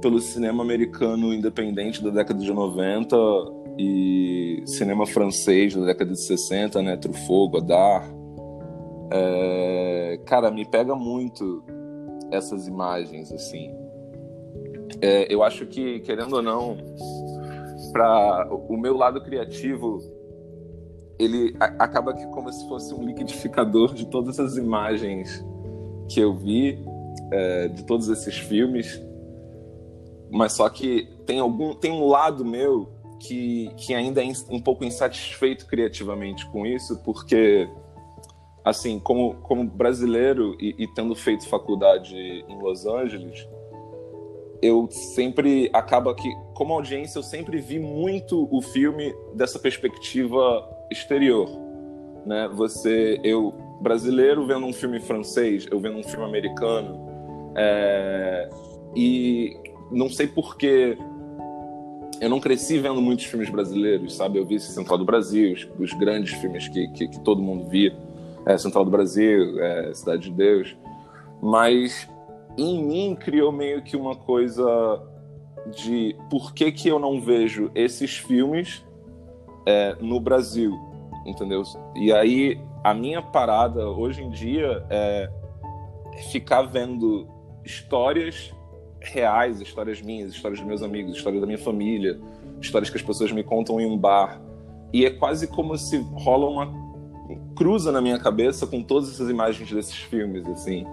[0.01, 3.17] pelo cinema americano independente da década de 90
[3.79, 8.07] e cinema francês da década de 60, né, Truffaut, Godard.
[9.13, 11.63] É, cara, me pega muito
[12.31, 13.80] essas imagens, assim.
[15.03, 16.77] É, eu acho que, querendo ou não,
[17.93, 19.99] para o meu lado criativo,
[21.19, 25.45] ele acaba que como se fosse um liquidificador de todas as imagens
[26.09, 26.79] que eu vi,
[27.33, 29.03] é, de todos esses filmes.
[30.31, 32.89] Mas só que tem algum tem um lado meu
[33.21, 37.69] que, que ainda é um pouco insatisfeito criativamente com isso, porque
[38.65, 43.47] assim, como, como brasileiro e, e tendo feito faculdade em Los Angeles,
[44.63, 51.49] eu sempre acaba que como audiência eu sempre vi muito o filme dessa perspectiva exterior,
[52.27, 52.49] né?
[52.55, 58.51] Você eu brasileiro vendo um filme francês, eu vendo um filme americano, é...
[58.95, 59.57] e
[59.91, 60.99] não sei porquê
[62.21, 64.39] eu não cresci vendo muitos filmes brasileiros, sabe?
[64.39, 67.97] Eu vi Central do Brasil, os, os grandes filmes que, que, que, todo mundo via,
[68.45, 70.77] é, Central do Brasil, é, Cidade de Deus,
[71.41, 72.07] mas
[72.63, 75.03] em mim criou meio que uma coisa
[75.77, 78.85] de por que, que eu não vejo esses filmes
[79.67, 80.79] é, no Brasil,
[81.27, 81.63] entendeu?
[81.95, 85.29] E aí a minha parada hoje em dia é
[86.31, 87.29] ficar vendo
[87.65, 88.53] histórias
[89.01, 92.21] reais, histórias minhas, histórias dos meus amigos, histórias da minha família,
[92.61, 94.41] histórias que as pessoas me contam em um bar
[94.93, 96.91] e é quase como se rola uma
[97.55, 100.85] cruza na minha cabeça com todas essas imagens desses filmes, assim.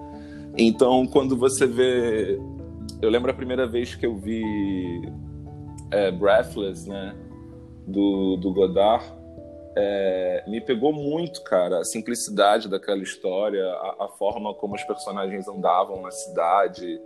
[0.57, 2.39] Então, quando você vê,
[3.01, 4.43] eu lembro a primeira vez que eu vi
[5.91, 7.15] é, Breathless, né,
[7.85, 9.05] do, do Godard,
[9.77, 15.47] é, me pegou muito, cara, a simplicidade daquela história, a, a, forma como os personagens
[15.47, 16.99] andavam na cidade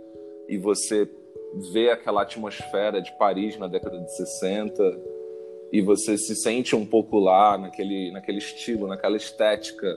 [0.48, 1.06] e você
[1.74, 4.82] vê aquela atmosfera de Paris na década de 60
[5.70, 9.94] e você se sente um pouco lá naquele, naquele estilo, naquela estética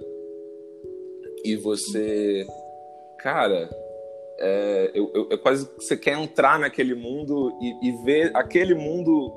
[1.45, 2.45] e você,
[3.25, 3.67] cara,
[4.37, 9.33] é, eu, eu, eu quase você quer entrar naquele mundo e, e, ver aquele mundo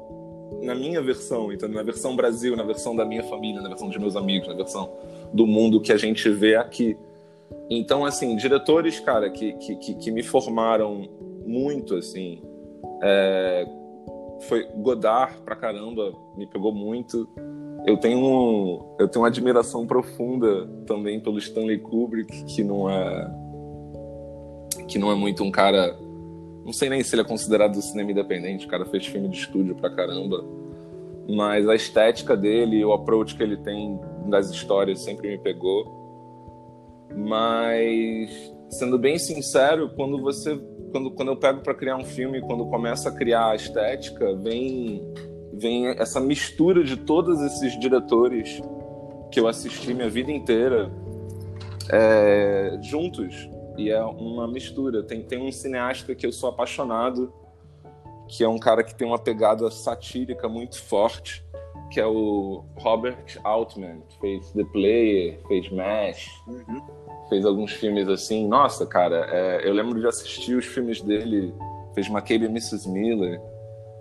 [0.60, 3.98] na minha versão, então na versão Brasil, na versão da minha família, na versão de
[3.98, 4.92] meus amigos, na versão
[5.32, 6.98] do mundo que a gente vê aqui.
[7.70, 11.08] Então, assim, diretores, cara, que, que, que me formaram
[11.46, 12.42] muito, assim,
[13.02, 13.66] é,
[14.40, 17.26] foi Godard pra caramba, me pegou muito.
[17.86, 23.47] Eu tenho, eu tenho uma admiração profunda também pelo Stanley Kubrick, que não é
[24.88, 25.96] que não é muito um cara,
[26.64, 29.38] não sei nem se ele é considerado do cinema independente, o cara fez filme de
[29.38, 30.44] estúdio pra caramba,
[31.28, 35.96] mas a estética dele, o approach que ele tem das histórias sempre me pegou.
[37.14, 40.58] Mas sendo bem sincero, quando você
[40.90, 45.02] quando, quando eu pego para criar um filme, quando começa a criar a estética, vem,
[45.52, 48.60] vem essa mistura de todos esses diretores
[49.30, 50.90] que eu assisti minha vida inteira
[51.90, 53.48] é, juntos.
[53.78, 55.02] E é uma mistura.
[55.02, 57.32] Tem, tem um cineasta que eu sou apaixonado,
[58.28, 61.44] que é um cara que tem uma pegada satírica muito forte,
[61.90, 66.28] que é o Robert Altman, que fez The Player, fez MASH.
[66.46, 68.46] Uhum fez alguns filmes assim.
[68.48, 71.54] Nossa, cara, é, eu lembro de assistir os filmes dele,
[71.94, 72.88] fez McCabe e Mrs.
[72.88, 73.40] Miller,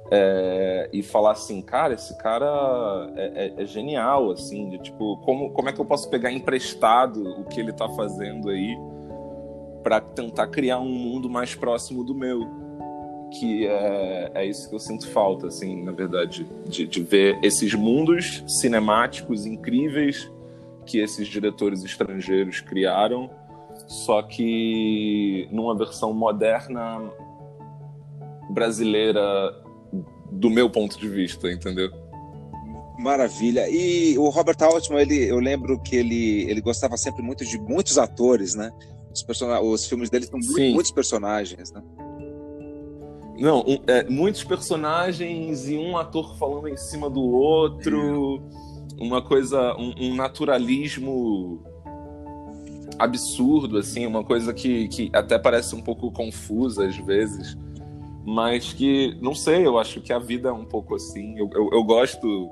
[0.09, 5.51] é, e falar assim, cara, esse cara é, é, é, genial, assim, de tipo, como,
[5.51, 8.77] como é que eu posso pegar emprestado o que ele tá fazendo aí
[9.87, 12.45] para tentar criar um mundo mais próximo do meu?
[13.39, 17.73] Que é, é isso que eu sinto falta, assim, na verdade, de, de ver esses
[17.73, 20.29] mundos cinemáticos incríveis
[20.85, 23.29] que esses diretores estrangeiros criaram,
[23.87, 27.09] só que numa versão moderna
[28.49, 29.21] brasileira
[30.29, 31.89] do meu ponto de vista, entendeu?
[32.99, 33.69] Maravilha.
[33.69, 37.97] E o Robert Altman, ele, eu lembro que ele, ele gostava sempre muito de muitos
[37.97, 38.69] atores, né?
[39.13, 39.47] Os, person...
[39.61, 41.81] os filmes dele são muito, muitos personagens, né?
[43.39, 48.41] Não, um, é, muitos personagens e um ator falando em cima do outro.
[48.99, 51.63] É uma coisa, um, um, naturalismo
[52.97, 57.55] absurdo, assim, uma coisa que, que até parece um pouco confusa às vezes,
[58.25, 61.37] mas que, não sei, eu acho que a vida é um pouco assim.
[61.37, 62.49] Eu, eu, eu gosto.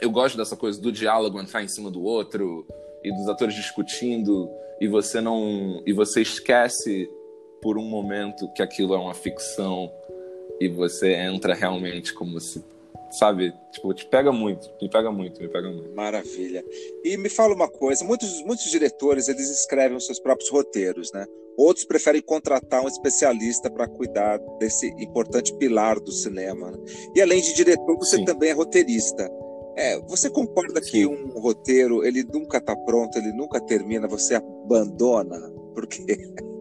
[0.00, 2.66] Eu gosto dessa coisa do diálogo entrar em cima do outro
[3.04, 4.48] e dos atores discutindo
[4.82, 5.80] e você não.
[5.86, 7.08] e você esquece
[7.62, 9.88] por um momento que aquilo é uma ficção
[10.60, 12.64] e você entra realmente como se
[13.12, 13.54] sabe?
[13.70, 15.94] Tipo, te pega muito, me pega muito, me pega muito.
[15.94, 16.64] Maravilha.
[17.04, 21.26] E me fala uma coisa, muitos, muitos diretores, eles escrevem os seus próprios roteiros, né?
[21.56, 26.72] Outros preferem contratar um especialista para cuidar desse importante pilar do cinema.
[26.72, 26.78] Né?
[27.14, 28.24] E além de diretor, você Sim.
[28.24, 29.30] também é roteirista.
[29.76, 35.38] É, você concorda que um roteiro, ele nunca está pronto, ele nunca termina, você abandona?
[35.74, 36.16] Por quê?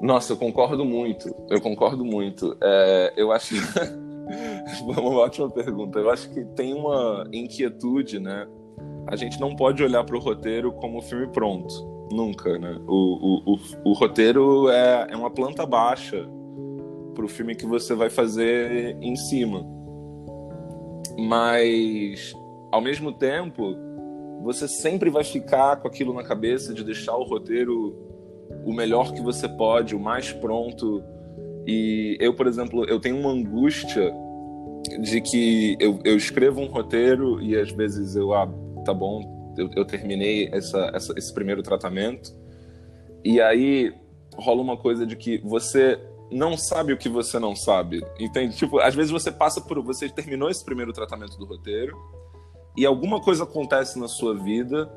[0.00, 1.34] Nossa, eu concordo muito.
[1.48, 2.56] Eu concordo muito.
[2.62, 3.54] É, eu acho
[4.82, 5.98] uma ótima pergunta.
[5.98, 8.48] Eu acho que tem uma inquietude, né?
[9.06, 11.72] A gente não pode olhar para o roteiro como filme pronto.
[12.12, 12.80] Nunca, né?
[12.86, 13.58] O, o, o,
[13.90, 16.28] o roteiro é, é uma planta baixa
[17.14, 19.64] para o filme que você vai fazer em cima.
[21.18, 22.32] Mas,
[22.70, 23.76] ao mesmo tempo,
[24.42, 27.94] você sempre vai ficar com aquilo na cabeça de deixar o roteiro
[28.64, 31.02] o melhor que você pode, o mais pronto.
[31.66, 34.12] E eu, por exemplo, eu tenho uma angústia
[35.00, 38.48] de que eu, eu escrevo um roteiro e às vezes eu, ah,
[38.84, 42.34] tá bom, eu, eu terminei essa, essa, esse primeiro tratamento.
[43.24, 43.94] E aí
[44.34, 45.98] rola uma coisa de que você
[46.32, 48.04] não sabe o que você não sabe.
[48.18, 48.56] Entende?
[48.56, 49.80] Tipo, às vezes você passa por.
[49.82, 51.96] Você terminou esse primeiro tratamento do roteiro
[52.76, 54.90] e alguma coisa acontece na sua vida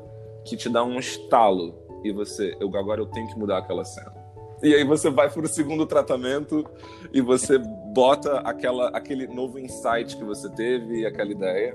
[0.44, 1.74] que te dá um estalo.
[2.02, 4.14] E você, eu, agora eu tenho que mudar aquela cena.
[4.62, 6.64] E aí você vai para o segundo tratamento
[7.12, 7.58] e você
[7.92, 11.74] bota aquela, aquele novo insight que você teve, aquela ideia,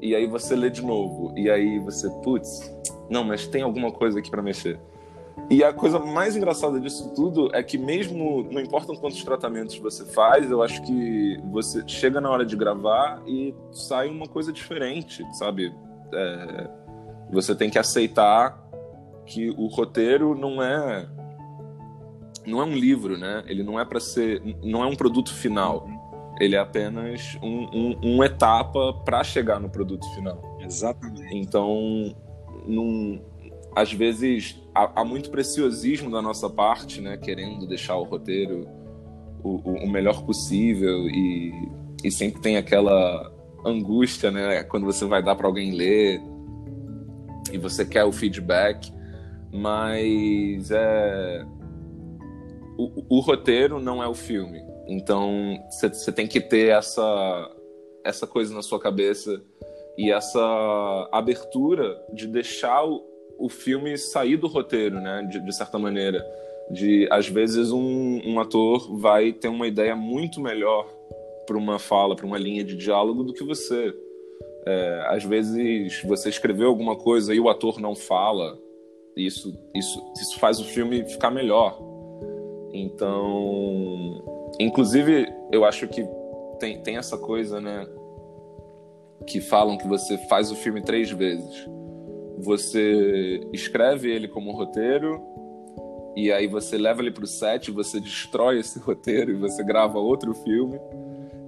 [0.00, 1.34] e aí você lê de novo.
[1.36, 2.74] E aí você, putz,
[3.10, 4.80] não, mas tem alguma coisa aqui para mexer.
[5.50, 10.04] E a coisa mais engraçada disso tudo é que mesmo não importa quantos tratamentos você
[10.04, 15.24] faz, eu acho que você chega na hora de gravar e sai uma coisa diferente,
[15.34, 15.74] sabe?
[16.12, 16.70] É,
[17.32, 18.60] você tem que aceitar
[19.26, 21.08] que o roteiro não é
[22.46, 23.42] não é um livro, né?
[23.46, 25.86] Ele não é para ser, não é um produto final.
[26.40, 30.58] Ele é apenas um, um, uma etapa para chegar no produto final.
[30.60, 31.36] Exatamente.
[31.36, 32.14] Então,
[32.66, 33.20] num,
[33.74, 38.68] às vezes há, há, muito preciosismo da nossa parte, né, querendo deixar o roteiro
[39.42, 41.52] o, o, o melhor possível e,
[42.04, 43.32] e sempre tem aquela
[43.64, 46.20] angústia, né, quando você vai dar para alguém ler
[47.52, 48.92] e você quer o feedback,
[49.52, 51.44] mas é
[52.78, 57.56] o, o roteiro não é o filme, então você tem que ter essa
[58.02, 59.42] essa coisa na sua cabeça
[59.98, 63.09] e essa abertura de deixar o,
[63.40, 65.26] o filme sair do roteiro, né?
[65.28, 66.24] De, de certa maneira.
[66.70, 70.86] De, às vezes, um, um ator vai ter uma ideia muito melhor
[71.46, 73.92] para uma fala, para uma linha de diálogo do que você.
[74.66, 78.56] É, às vezes, você escreveu alguma coisa e o ator não fala.
[79.16, 81.80] Isso, isso, isso faz o filme ficar melhor.
[82.72, 86.06] Então, inclusive, eu acho que
[86.60, 87.88] tem, tem essa coisa, né?
[89.26, 91.66] Que falam que você faz o filme três vezes
[92.42, 95.20] você escreve ele como roteiro
[96.16, 99.98] e aí você leva ele para o set, você destrói esse roteiro e você grava
[99.98, 100.78] outro filme.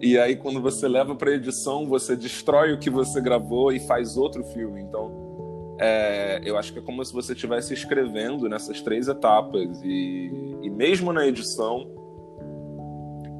[0.00, 4.16] E aí quando você leva para edição, você destrói o que você gravou e faz
[4.16, 4.80] outro filme.
[4.82, 10.30] Então, é, eu acho que é como se você estivesse escrevendo nessas três etapas e,
[10.62, 11.90] e mesmo na edição,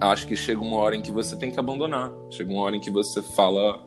[0.00, 2.12] acho que chega uma hora em que você tem que abandonar.
[2.30, 3.80] Chega uma hora em que você fala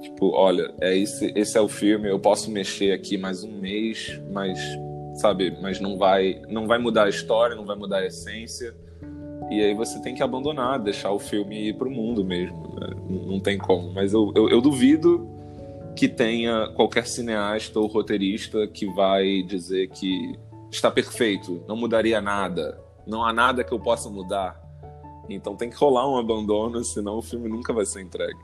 [0.00, 4.20] Tipo, olha, é esse, esse é o filme, eu posso mexer aqui mais um mês,
[4.30, 4.58] mas
[5.14, 8.74] sabe, mas não vai, não vai mudar a história, não vai mudar a essência.
[9.50, 12.76] E aí você tem que abandonar, deixar o filme ir pro mundo mesmo.
[12.78, 12.88] Né?
[13.26, 13.92] Não tem como.
[13.92, 15.28] Mas eu, eu, eu duvido
[15.94, 20.38] que tenha qualquer cineasta ou roteirista que vai dizer que
[20.70, 24.60] está perfeito, não mudaria nada, não há nada que eu possa mudar.
[25.28, 28.38] Então tem que rolar um abandono, senão o filme nunca vai ser entregue.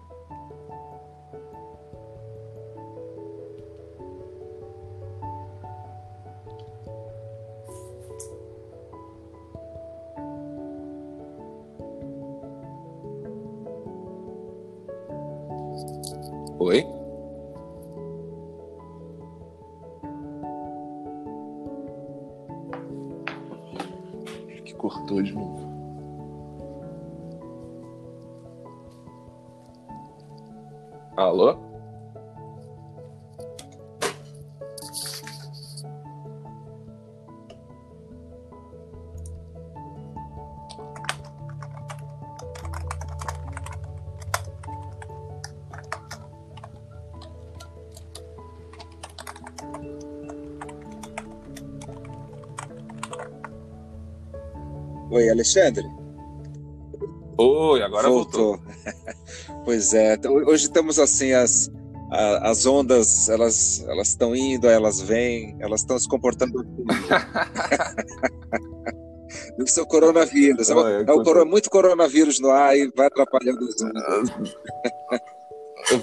[55.52, 55.84] Alexandre.
[57.38, 58.56] Oi, agora voltou.
[58.56, 58.72] voltou.
[59.64, 61.70] pois é, hoje estamos assim, as,
[62.40, 66.64] as ondas, elas elas estão indo, elas vêm, elas estão se comportando.
[69.56, 70.70] do seu coronavírus.
[70.70, 74.02] É, é, é o, muito coronavírus no ar e vai atrapalhando os ondas.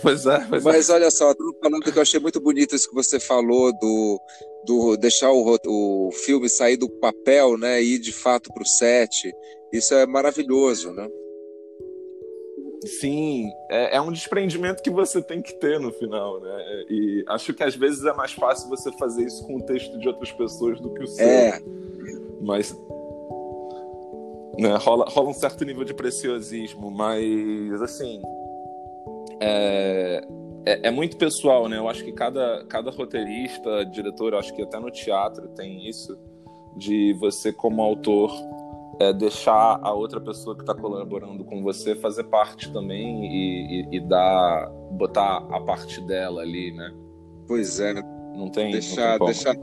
[0.01, 0.69] Pois é, pois é.
[0.69, 4.21] Mas olha só, estou falando que eu achei muito bonito isso que você falou do,
[4.69, 8.67] do deixar o, o filme sair do papel, né, e ir de fato para o
[8.67, 9.33] set.
[9.73, 11.09] Isso é maravilhoso, né?
[12.85, 16.85] Sim, é, é, um desprendimento que você tem que ter no final, né?
[16.89, 20.07] E acho que às vezes é mais fácil você fazer isso com o texto de
[20.07, 21.27] outras pessoas do que o seu.
[21.27, 21.59] É.
[22.39, 22.73] Mas
[24.57, 28.21] né, rola, rola um certo nível de preciosismo, mas assim
[29.41, 30.21] é,
[30.69, 31.77] é, é, muito pessoal, né?
[31.77, 36.15] Eu acho que cada, cada roteirista, diretor, acho que até no teatro tem isso,
[36.77, 38.31] de você, como autor,
[38.99, 43.97] é, deixar a outra pessoa que está colaborando com você fazer parte também e, e,
[43.97, 46.93] e, dar, botar a parte dela ali, né?
[47.47, 47.93] Pois é.
[48.35, 48.71] Não tem.
[48.71, 49.55] Deixar, não tem deixar,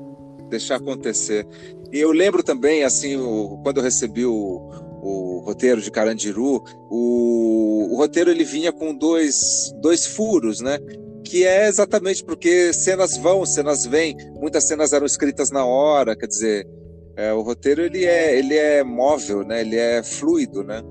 [0.48, 1.46] deixar acontecer.
[1.92, 4.68] E eu lembro também, assim, o, quando eu recebi o,
[5.06, 10.78] o roteiro de Carandiru, o, o roteiro ele vinha com dois, dois furos, né?
[11.24, 16.28] que é exatamente porque cenas vão, cenas vêm, muitas cenas eram escritas na hora, quer
[16.28, 16.68] dizer,
[17.16, 19.62] é, o roteiro ele é, ele é móvel, né?
[19.62, 20.82] Ele é fluido, né?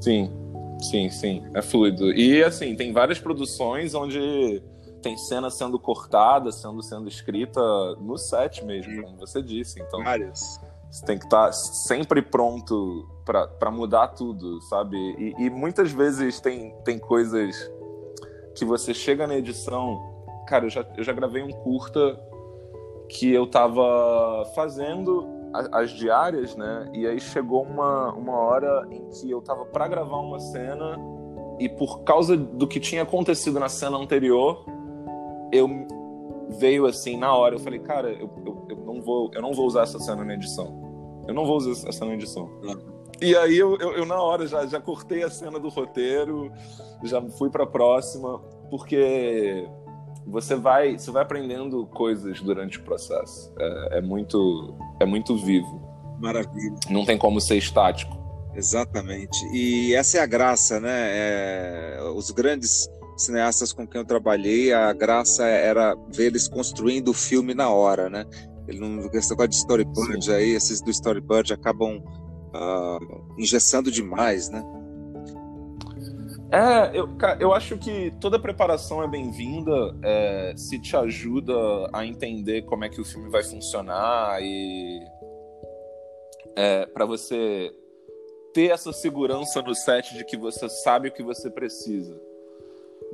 [0.00, 0.30] Sim,
[0.80, 2.12] sim, sim, é fluido.
[2.12, 4.62] E assim, tem várias produções onde
[5.02, 7.60] tem cena sendo cortada, sendo sendo escrita
[8.00, 9.80] no set mesmo, como você disse.
[9.80, 10.60] Então, Várias.
[10.92, 14.96] Você tem que estar sempre pronto para mudar tudo, sabe?
[15.18, 17.56] E, e, muitas vezes tem, tem coisas
[18.54, 19.98] que você chega na edição.
[20.46, 22.20] Cara, eu já, eu já gravei um curta
[23.08, 25.26] que eu tava fazendo
[25.72, 26.90] as diárias, né?
[26.92, 30.98] E aí chegou uma, uma hora em que eu tava para gravar uma cena
[31.58, 34.64] e por causa do que tinha acontecido na cena anterior,
[35.50, 35.68] eu
[36.52, 39.66] veio assim na hora, eu falei, cara, eu, eu, eu não vou eu não vou
[39.66, 41.22] usar essa cena na edição.
[41.26, 42.50] Eu não vou usar essa cena na edição.
[43.20, 46.52] E aí eu, eu, eu, na hora já, já cortei a cena do roteiro,
[47.04, 48.38] já fui para a próxima,
[48.68, 49.68] porque
[50.26, 53.52] você vai você vai aprendendo coisas durante o processo.
[53.58, 55.80] É, é muito é muito vivo.
[56.18, 56.76] Maravilha.
[56.90, 58.20] Não tem como ser estático.
[58.54, 59.44] Exatamente.
[59.52, 61.08] E essa é a graça, né?
[61.10, 62.88] É, os grandes
[63.24, 68.08] cineastas com quem eu trabalhei, a graça era ver eles construindo o filme na hora,
[68.08, 68.26] né?
[68.68, 70.32] Ele não negócio de storyboard Sim.
[70.32, 74.62] aí, esses do storyboard acabam uh, engessando demais, né?
[76.52, 77.08] É, eu,
[77.40, 81.54] eu acho que toda preparação é bem-vinda é, se te ajuda
[81.94, 85.00] a entender como é que o filme vai funcionar e
[86.54, 87.72] é, para você
[88.52, 92.20] ter essa segurança no set de que você sabe o que você precisa.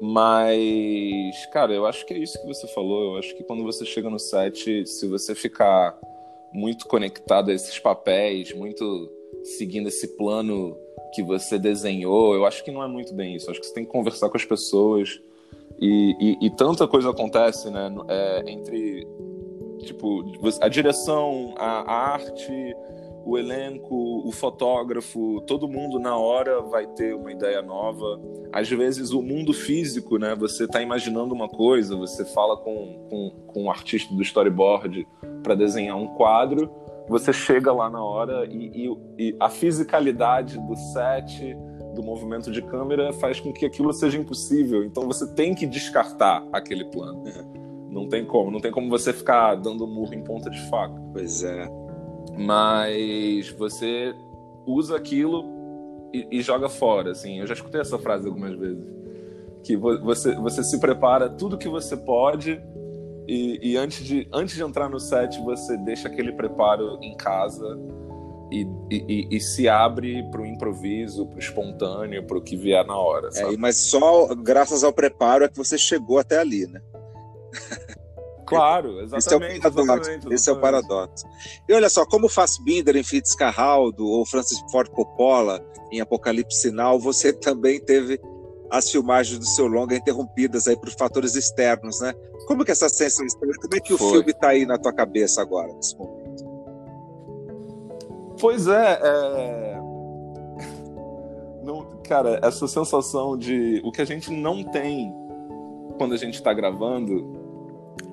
[0.01, 3.14] Mas, cara, eu acho que é isso que você falou.
[3.14, 5.99] Eu acho que quando você chega no set, se você ficar
[6.53, 9.11] muito conectado a esses papéis, muito
[9.42, 10.76] seguindo esse plano
[11.14, 13.46] que você desenhou, eu acho que não é muito bem isso.
[13.46, 15.20] Eu acho que você tem que conversar com as pessoas.
[15.80, 17.90] E, e, e tanta coisa acontece, né?
[18.09, 19.07] É, entre,
[19.80, 20.24] tipo,
[20.61, 22.53] a direção, a arte,
[23.24, 23.94] o elenco,
[24.26, 28.20] o fotógrafo, todo mundo na hora vai ter uma ideia nova.
[28.52, 30.34] Às vezes o mundo físico, né?
[30.36, 35.06] Você está imaginando uma coisa, você fala com, com, com um artista do storyboard
[35.42, 36.70] para desenhar um quadro,
[37.08, 41.56] você chega lá na hora e, e, e a fisicalidade do set,
[41.94, 44.84] do movimento de câmera faz com que aquilo seja impossível.
[44.84, 47.24] Então você tem que descartar aquele plano.
[47.90, 50.94] Não tem como, não tem como você ficar dando murro em ponta de faca.
[51.10, 51.66] Pois é
[52.39, 54.14] mas você
[54.66, 55.45] usa aquilo
[56.12, 57.41] e, e, joga fora, assim.
[57.41, 58.84] Eu já escutei essa frase algumas vezes,
[59.64, 62.61] que você você se prepara tudo que você pode
[63.26, 67.78] e, e antes de antes de entrar no set você deixa aquele preparo em casa
[68.51, 72.82] e, e, e, se abre para o improviso, para o espontâneo, para o que vier
[72.86, 73.28] na hora.
[73.34, 76.80] É, mas só graças ao preparo é que você chegou até ali, né?
[78.49, 79.59] Claro, exatamente.
[79.59, 80.32] Esse é o paradoxo.
[80.32, 81.26] Esse é o paradoxo.
[81.68, 87.32] E olha só, como Fassbinder em Fitzcarraldo ou Francis Ford Coppola em Apocalipse Sinal, você
[87.32, 88.20] também teve
[88.70, 92.12] as filmagens do seu longa interrompidas aí por fatores externos, né?
[92.46, 95.72] Como que essa sensação, como é que o filme está aí na tua cabeça agora,
[95.72, 96.44] nesse momento?
[98.40, 99.78] Pois é, é...
[101.64, 105.12] Não, cara, essa sensação de o que a gente não tem
[105.99, 107.38] quando a gente está gravando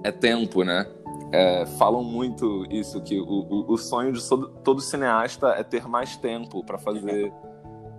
[0.04, 0.86] é tempo, né?
[1.32, 5.88] É, falam muito isso, que o, o, o sonho de todo, todo, cineasta é ter
[5.88, 7.34] mais tempo para fazer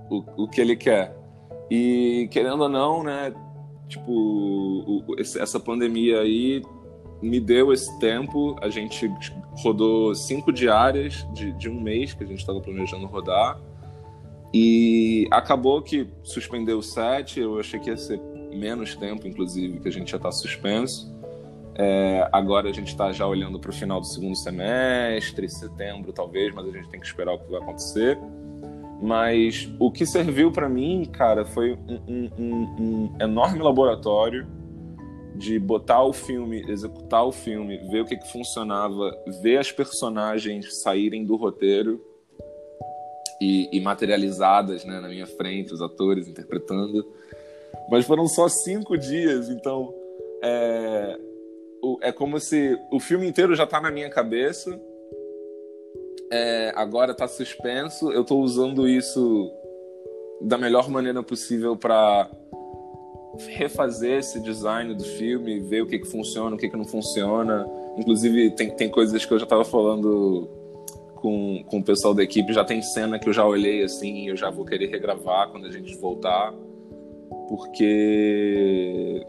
[0.09, 1.17] o, o que ele quer.
[1.71, 3.35] E, querendo ou não, né,
[3.89, 6.63] tipo, o, esse, essa pandemia aí
[7.21, 8.57] me deu esse tempo.
[8.61, 9.11] A gente
[9.63, 13.61] rodou cinco diárias de, de um mês que a gente estava planejando rodar.
[14.55, 17.41] E acabou que suspendeu o set.
[17.41, 18.21] Eu achei que ia ser
[18.55, 21.15] menos tempo, inclusive, que a gente já está suspenso.
[21.79, 26.55] É, agora a gente está já olhando para o final do segundo semestre, setembro talvez,
[26.55, 28.19] mas a gente tem que esperar o que vai acontecer.
[29.03, 34.47] Mas o que serviu para mim, cara, foi um, um, um, enorme laboratório
[35.35, 40.81] de botar o filme, executar o filme, ver o que, que funcionava, ver as personagens
[40.81, 42.03] saírem do roteiro
[43.39, 47.07] e, e materializadas né, na minha frente, os atores interpretando.
[47.91, 49.93] Mas foram só cinco dias, então
[50.43, 51.19] é,
[52.03, 54.81] é como se o filme inteiro já tá na minha cabeça.
[56.31, 58.11] É, agora tá suspenso.
[58.13, 59.51] Eu tô usando isso
[60.41, 62.31] da melhor maneira possível para
[63.49, 67.67] refazer esse design do filme, ver o que, que funciona, o que, que não funciona.
[67.97, 70.49] Inclusive, tem, tem coisas que eu já tava falando
[71.17, 72.53] com, com o pessoal da equipe.
[72.53, 75.71] Já tem cena que eu já olhei assim, eu já vou querer regravar quando a
[75.71, 76.53] gente voltar.
[77.49, 79.25] Porque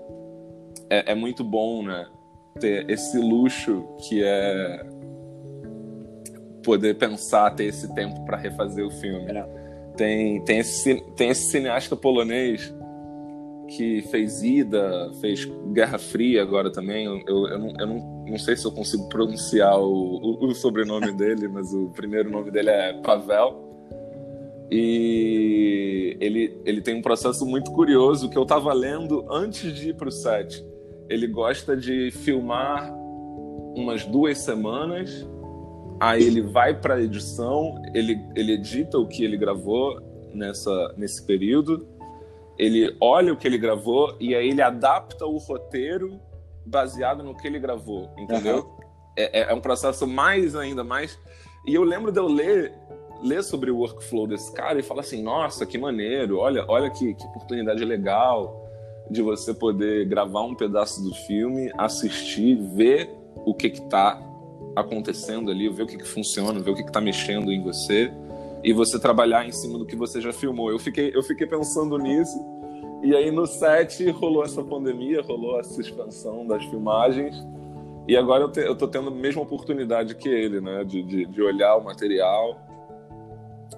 [0.90, 2.08] é, é muito bom, né?
[2.58, 4.86] Ter esse luxo que é
[6.64, 9.32] poder pensar, ter esse tempo para refazer o filme.
[9.32, 9.48] É.
[9.96, 12.74] Tem, tem, esse, tem esse cineasta polonês
[13.68, 17.06] que fez Ida, fez Guerra Fria agora também.
[17.06, 21.12] Eu, eu, não, eu não, não sei se eu consigo pronunciar o, o, o sobrenome
[21.18, 23.66] dele, mas o primeiro nome dele é Pavel.
[24.70, 29.96] E ele, ele tem um processo muito curioso que eu estava lendo antes de ir
[29.96, 30.66] para o set.
[31.10, 32.94] Ele gosta de filmar
[33.76, 35.28] umas duas semanas,
[36.00, 40.02] aí ele vai para a edição, ele, ele edita o que ele gravou
[40.34, 41.88] nessa, nesse período,
[42.58, 46.20] ele olha o que ele gravou e aí ele adapta o roteiro
[46.66, 48.58] baseado no que ele gravou, entendeu?
[48.58, 48.78] Uhum.
[49.16, 51.18] É, é um processo mais ainda mais.
[51.66, 52.74] E eu lembro de eu ler
[53.22, 57.14] ler sobre o workflow desse cara e falar assim, nossa, que maneiro, olha, olha que,
[57.14, 58.67] que oportunidade legal
[59.10, 63.10] de você poder gravar um pedaço do filme, assistir, ver
[63.46, 64.22] o que que tá
[64.76, 68.12] acontecendo ali, ver o que que funciona, ver o que que tá mexendo em você
[68.64, 70.70] e você trabalhar em cima do que você já filmou.
[70.70, 72.38] Eu fiquei, eu fiquei pensando nisso
[73.04, 77.36] e aí no set rolou essa pandemia, rolou essa suspensão das filmagens
[78.08, 81.26] e agora eu, te, eu tô tendo a mesma oportunidade que ele, né, de, de,
[81.26, 82.68] de olhar o material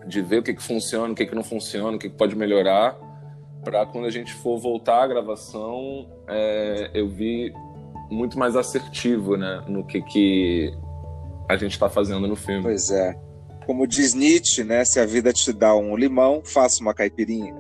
[0.08, 2.36] de ver o que, que funciona, o que, que não funciona, o que, que pode
[2.36, 2.98] melhorar,
[3.64, 7.53] para quando a gente for voltar à gravação, é, eu vi
[8.10, 10.74] muito mais assertivo né, no que, que
[11.47, 12.64] a gente está fazendo no filme.
[12.64, 13.18] Pois é.
[13.66, 14.84] Como diz Nietzsche, né?
[14.84, 17.55] Se a vida te dá um limão, faça uma caipirinha.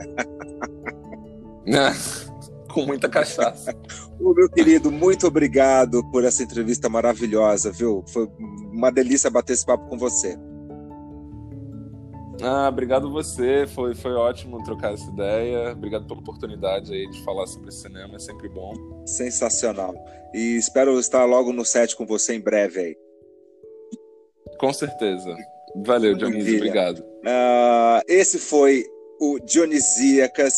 [2.73, 3.75] Com muita cachaça.
[4.19, 8.03] Ô, meu querido, muito obrigado por essa entrevista maravilhosa, viu?
[8.07, 8.27] Foi
[8.71, 10.37] uma delícia bater esse papo com você.
[12.41, 15.71] Ah, obrigado você, foi, foi ótimo trocar essa ideia.
[15.71, 18.73] Obrigado pela oportunidade aí de falar sobre cinema, é sempre bom.
[19.05, 19.93] Sensacional.
[20.33, 22.97] E espero estar logo no set com você em breve aí.
[24.57, 25.35] Com certeza.
[25.85, 26.99] Valeu, Dionísio, obrigado.
[26.99, 28.85] Uh, esse foi
[29.19, 30.53] o Dionisíacas,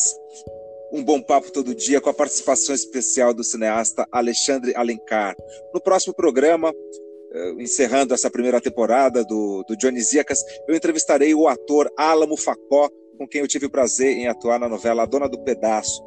[0.92, 5.34] um bom papo todo dia com a participação especial do cineasta Alexandre Alencar.
[5.74, 6.72] No próximo programa,
[7.58, 13.40] encerrando essa primeira temporada do, do Dionisíacas, eu entrevistarei o ator Álamo Facó, com quem
[13.40, 16.02] eu tive o prazer em atuar na novela A Dona do Pedaço.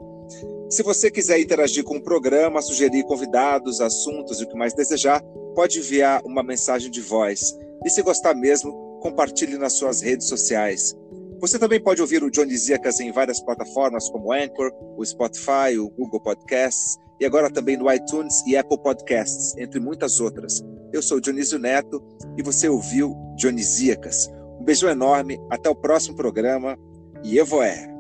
[0.70, 5.22] Se você quiser interagir com o programa, sugerir convidados, assuntos e o que mais desejar,
[5.54, 7.56] pode enviar uma mensagem de voz.
[7.86, 10.96] E se gostar mesmo, compartilhe nas suas redes sociais.
[11.40, 16.22] Você também pode ouvir o Dionisíacas em várias plataformas como Anchor, o Spotify, o Google
[16.22, 20.64] Podcasts e agora também no iTunes e Apple Podcasts, entre muitas outras.
[20.92, 22.04] Eu sou Dionísio Neto
[22.38, 24.30] e você ouviu Dionisíacas.
[24.60, 26.78] Um beijo enorme, até o próximo programa
[27.24, 27.95] e Evoé!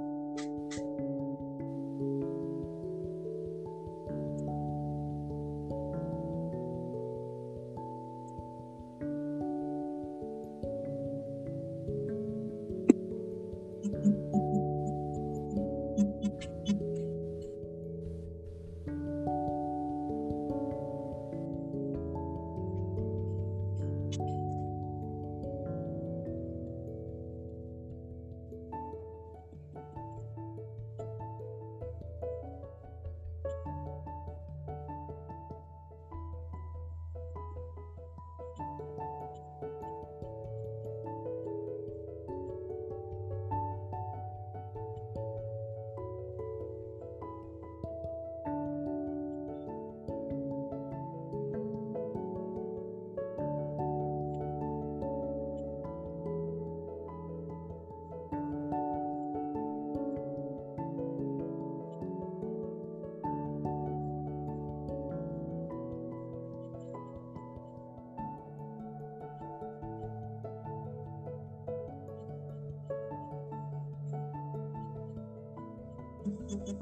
[76.64, 76.80] Thank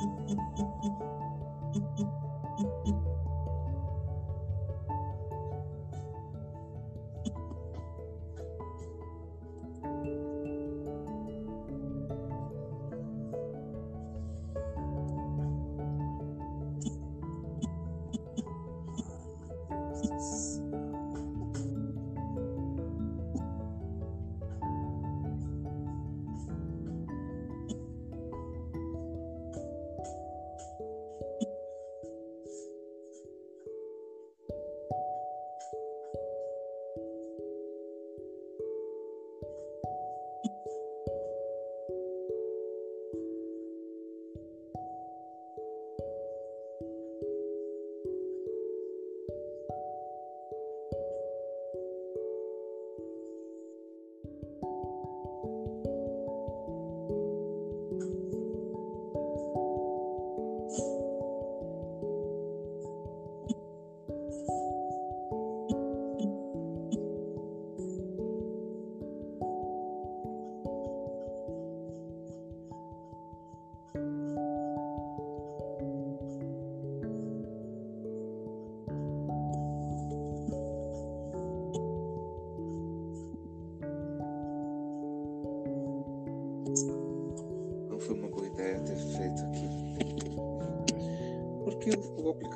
[0.00, 0.07] you.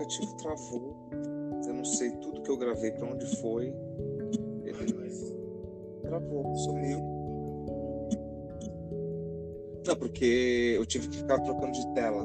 [0.02, 0.96] Aplicativo travou.
[1.66, 3.72] Eu não sei tudo que eu gravei, para onde foi.
[4.64, 5.10] Ele
[6.02, 7.00] travou, sumiu.
[9.86, 12.24] Não, porque eu tive que ficar trocando de tela.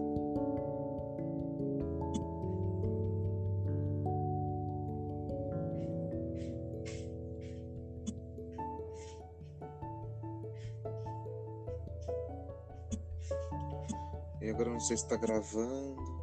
[14.41, 16.16] E agora não sei se está gravando.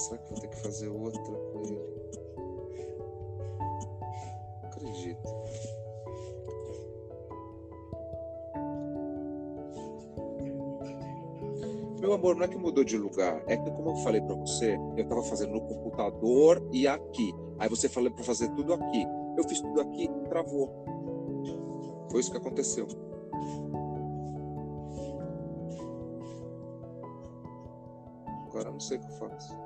[0.00, 1.80] Será que vou ter que fazer outra com ele?
[4.64, 5.28] Acredito.
[12.00, 14.78] Meu amor, não é que mudou de lugar, é que como eu falei para você,
[14.96, 17.34] eu tava fazendo no computador e aqui.
[17.58, 19.06] Aí você falou para fazer tudo aqui.
[19.36, 20.84] Eu fiz tudo aqui, travou.
[22.10, 22.88] Foi isso que aconteceu.
[28.48, 29.59] Agora não sei o que eu faço.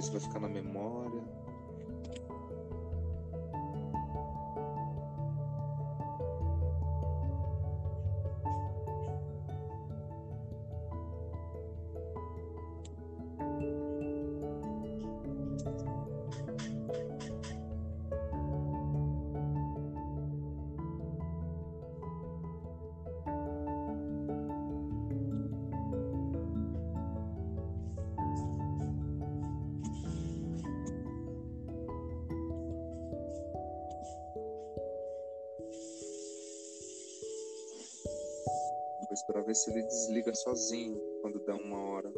[0.00, 1.22] Sei se vai ficar na memória.
[40.20, 42.12] Desliga sozinho quando der uma hora.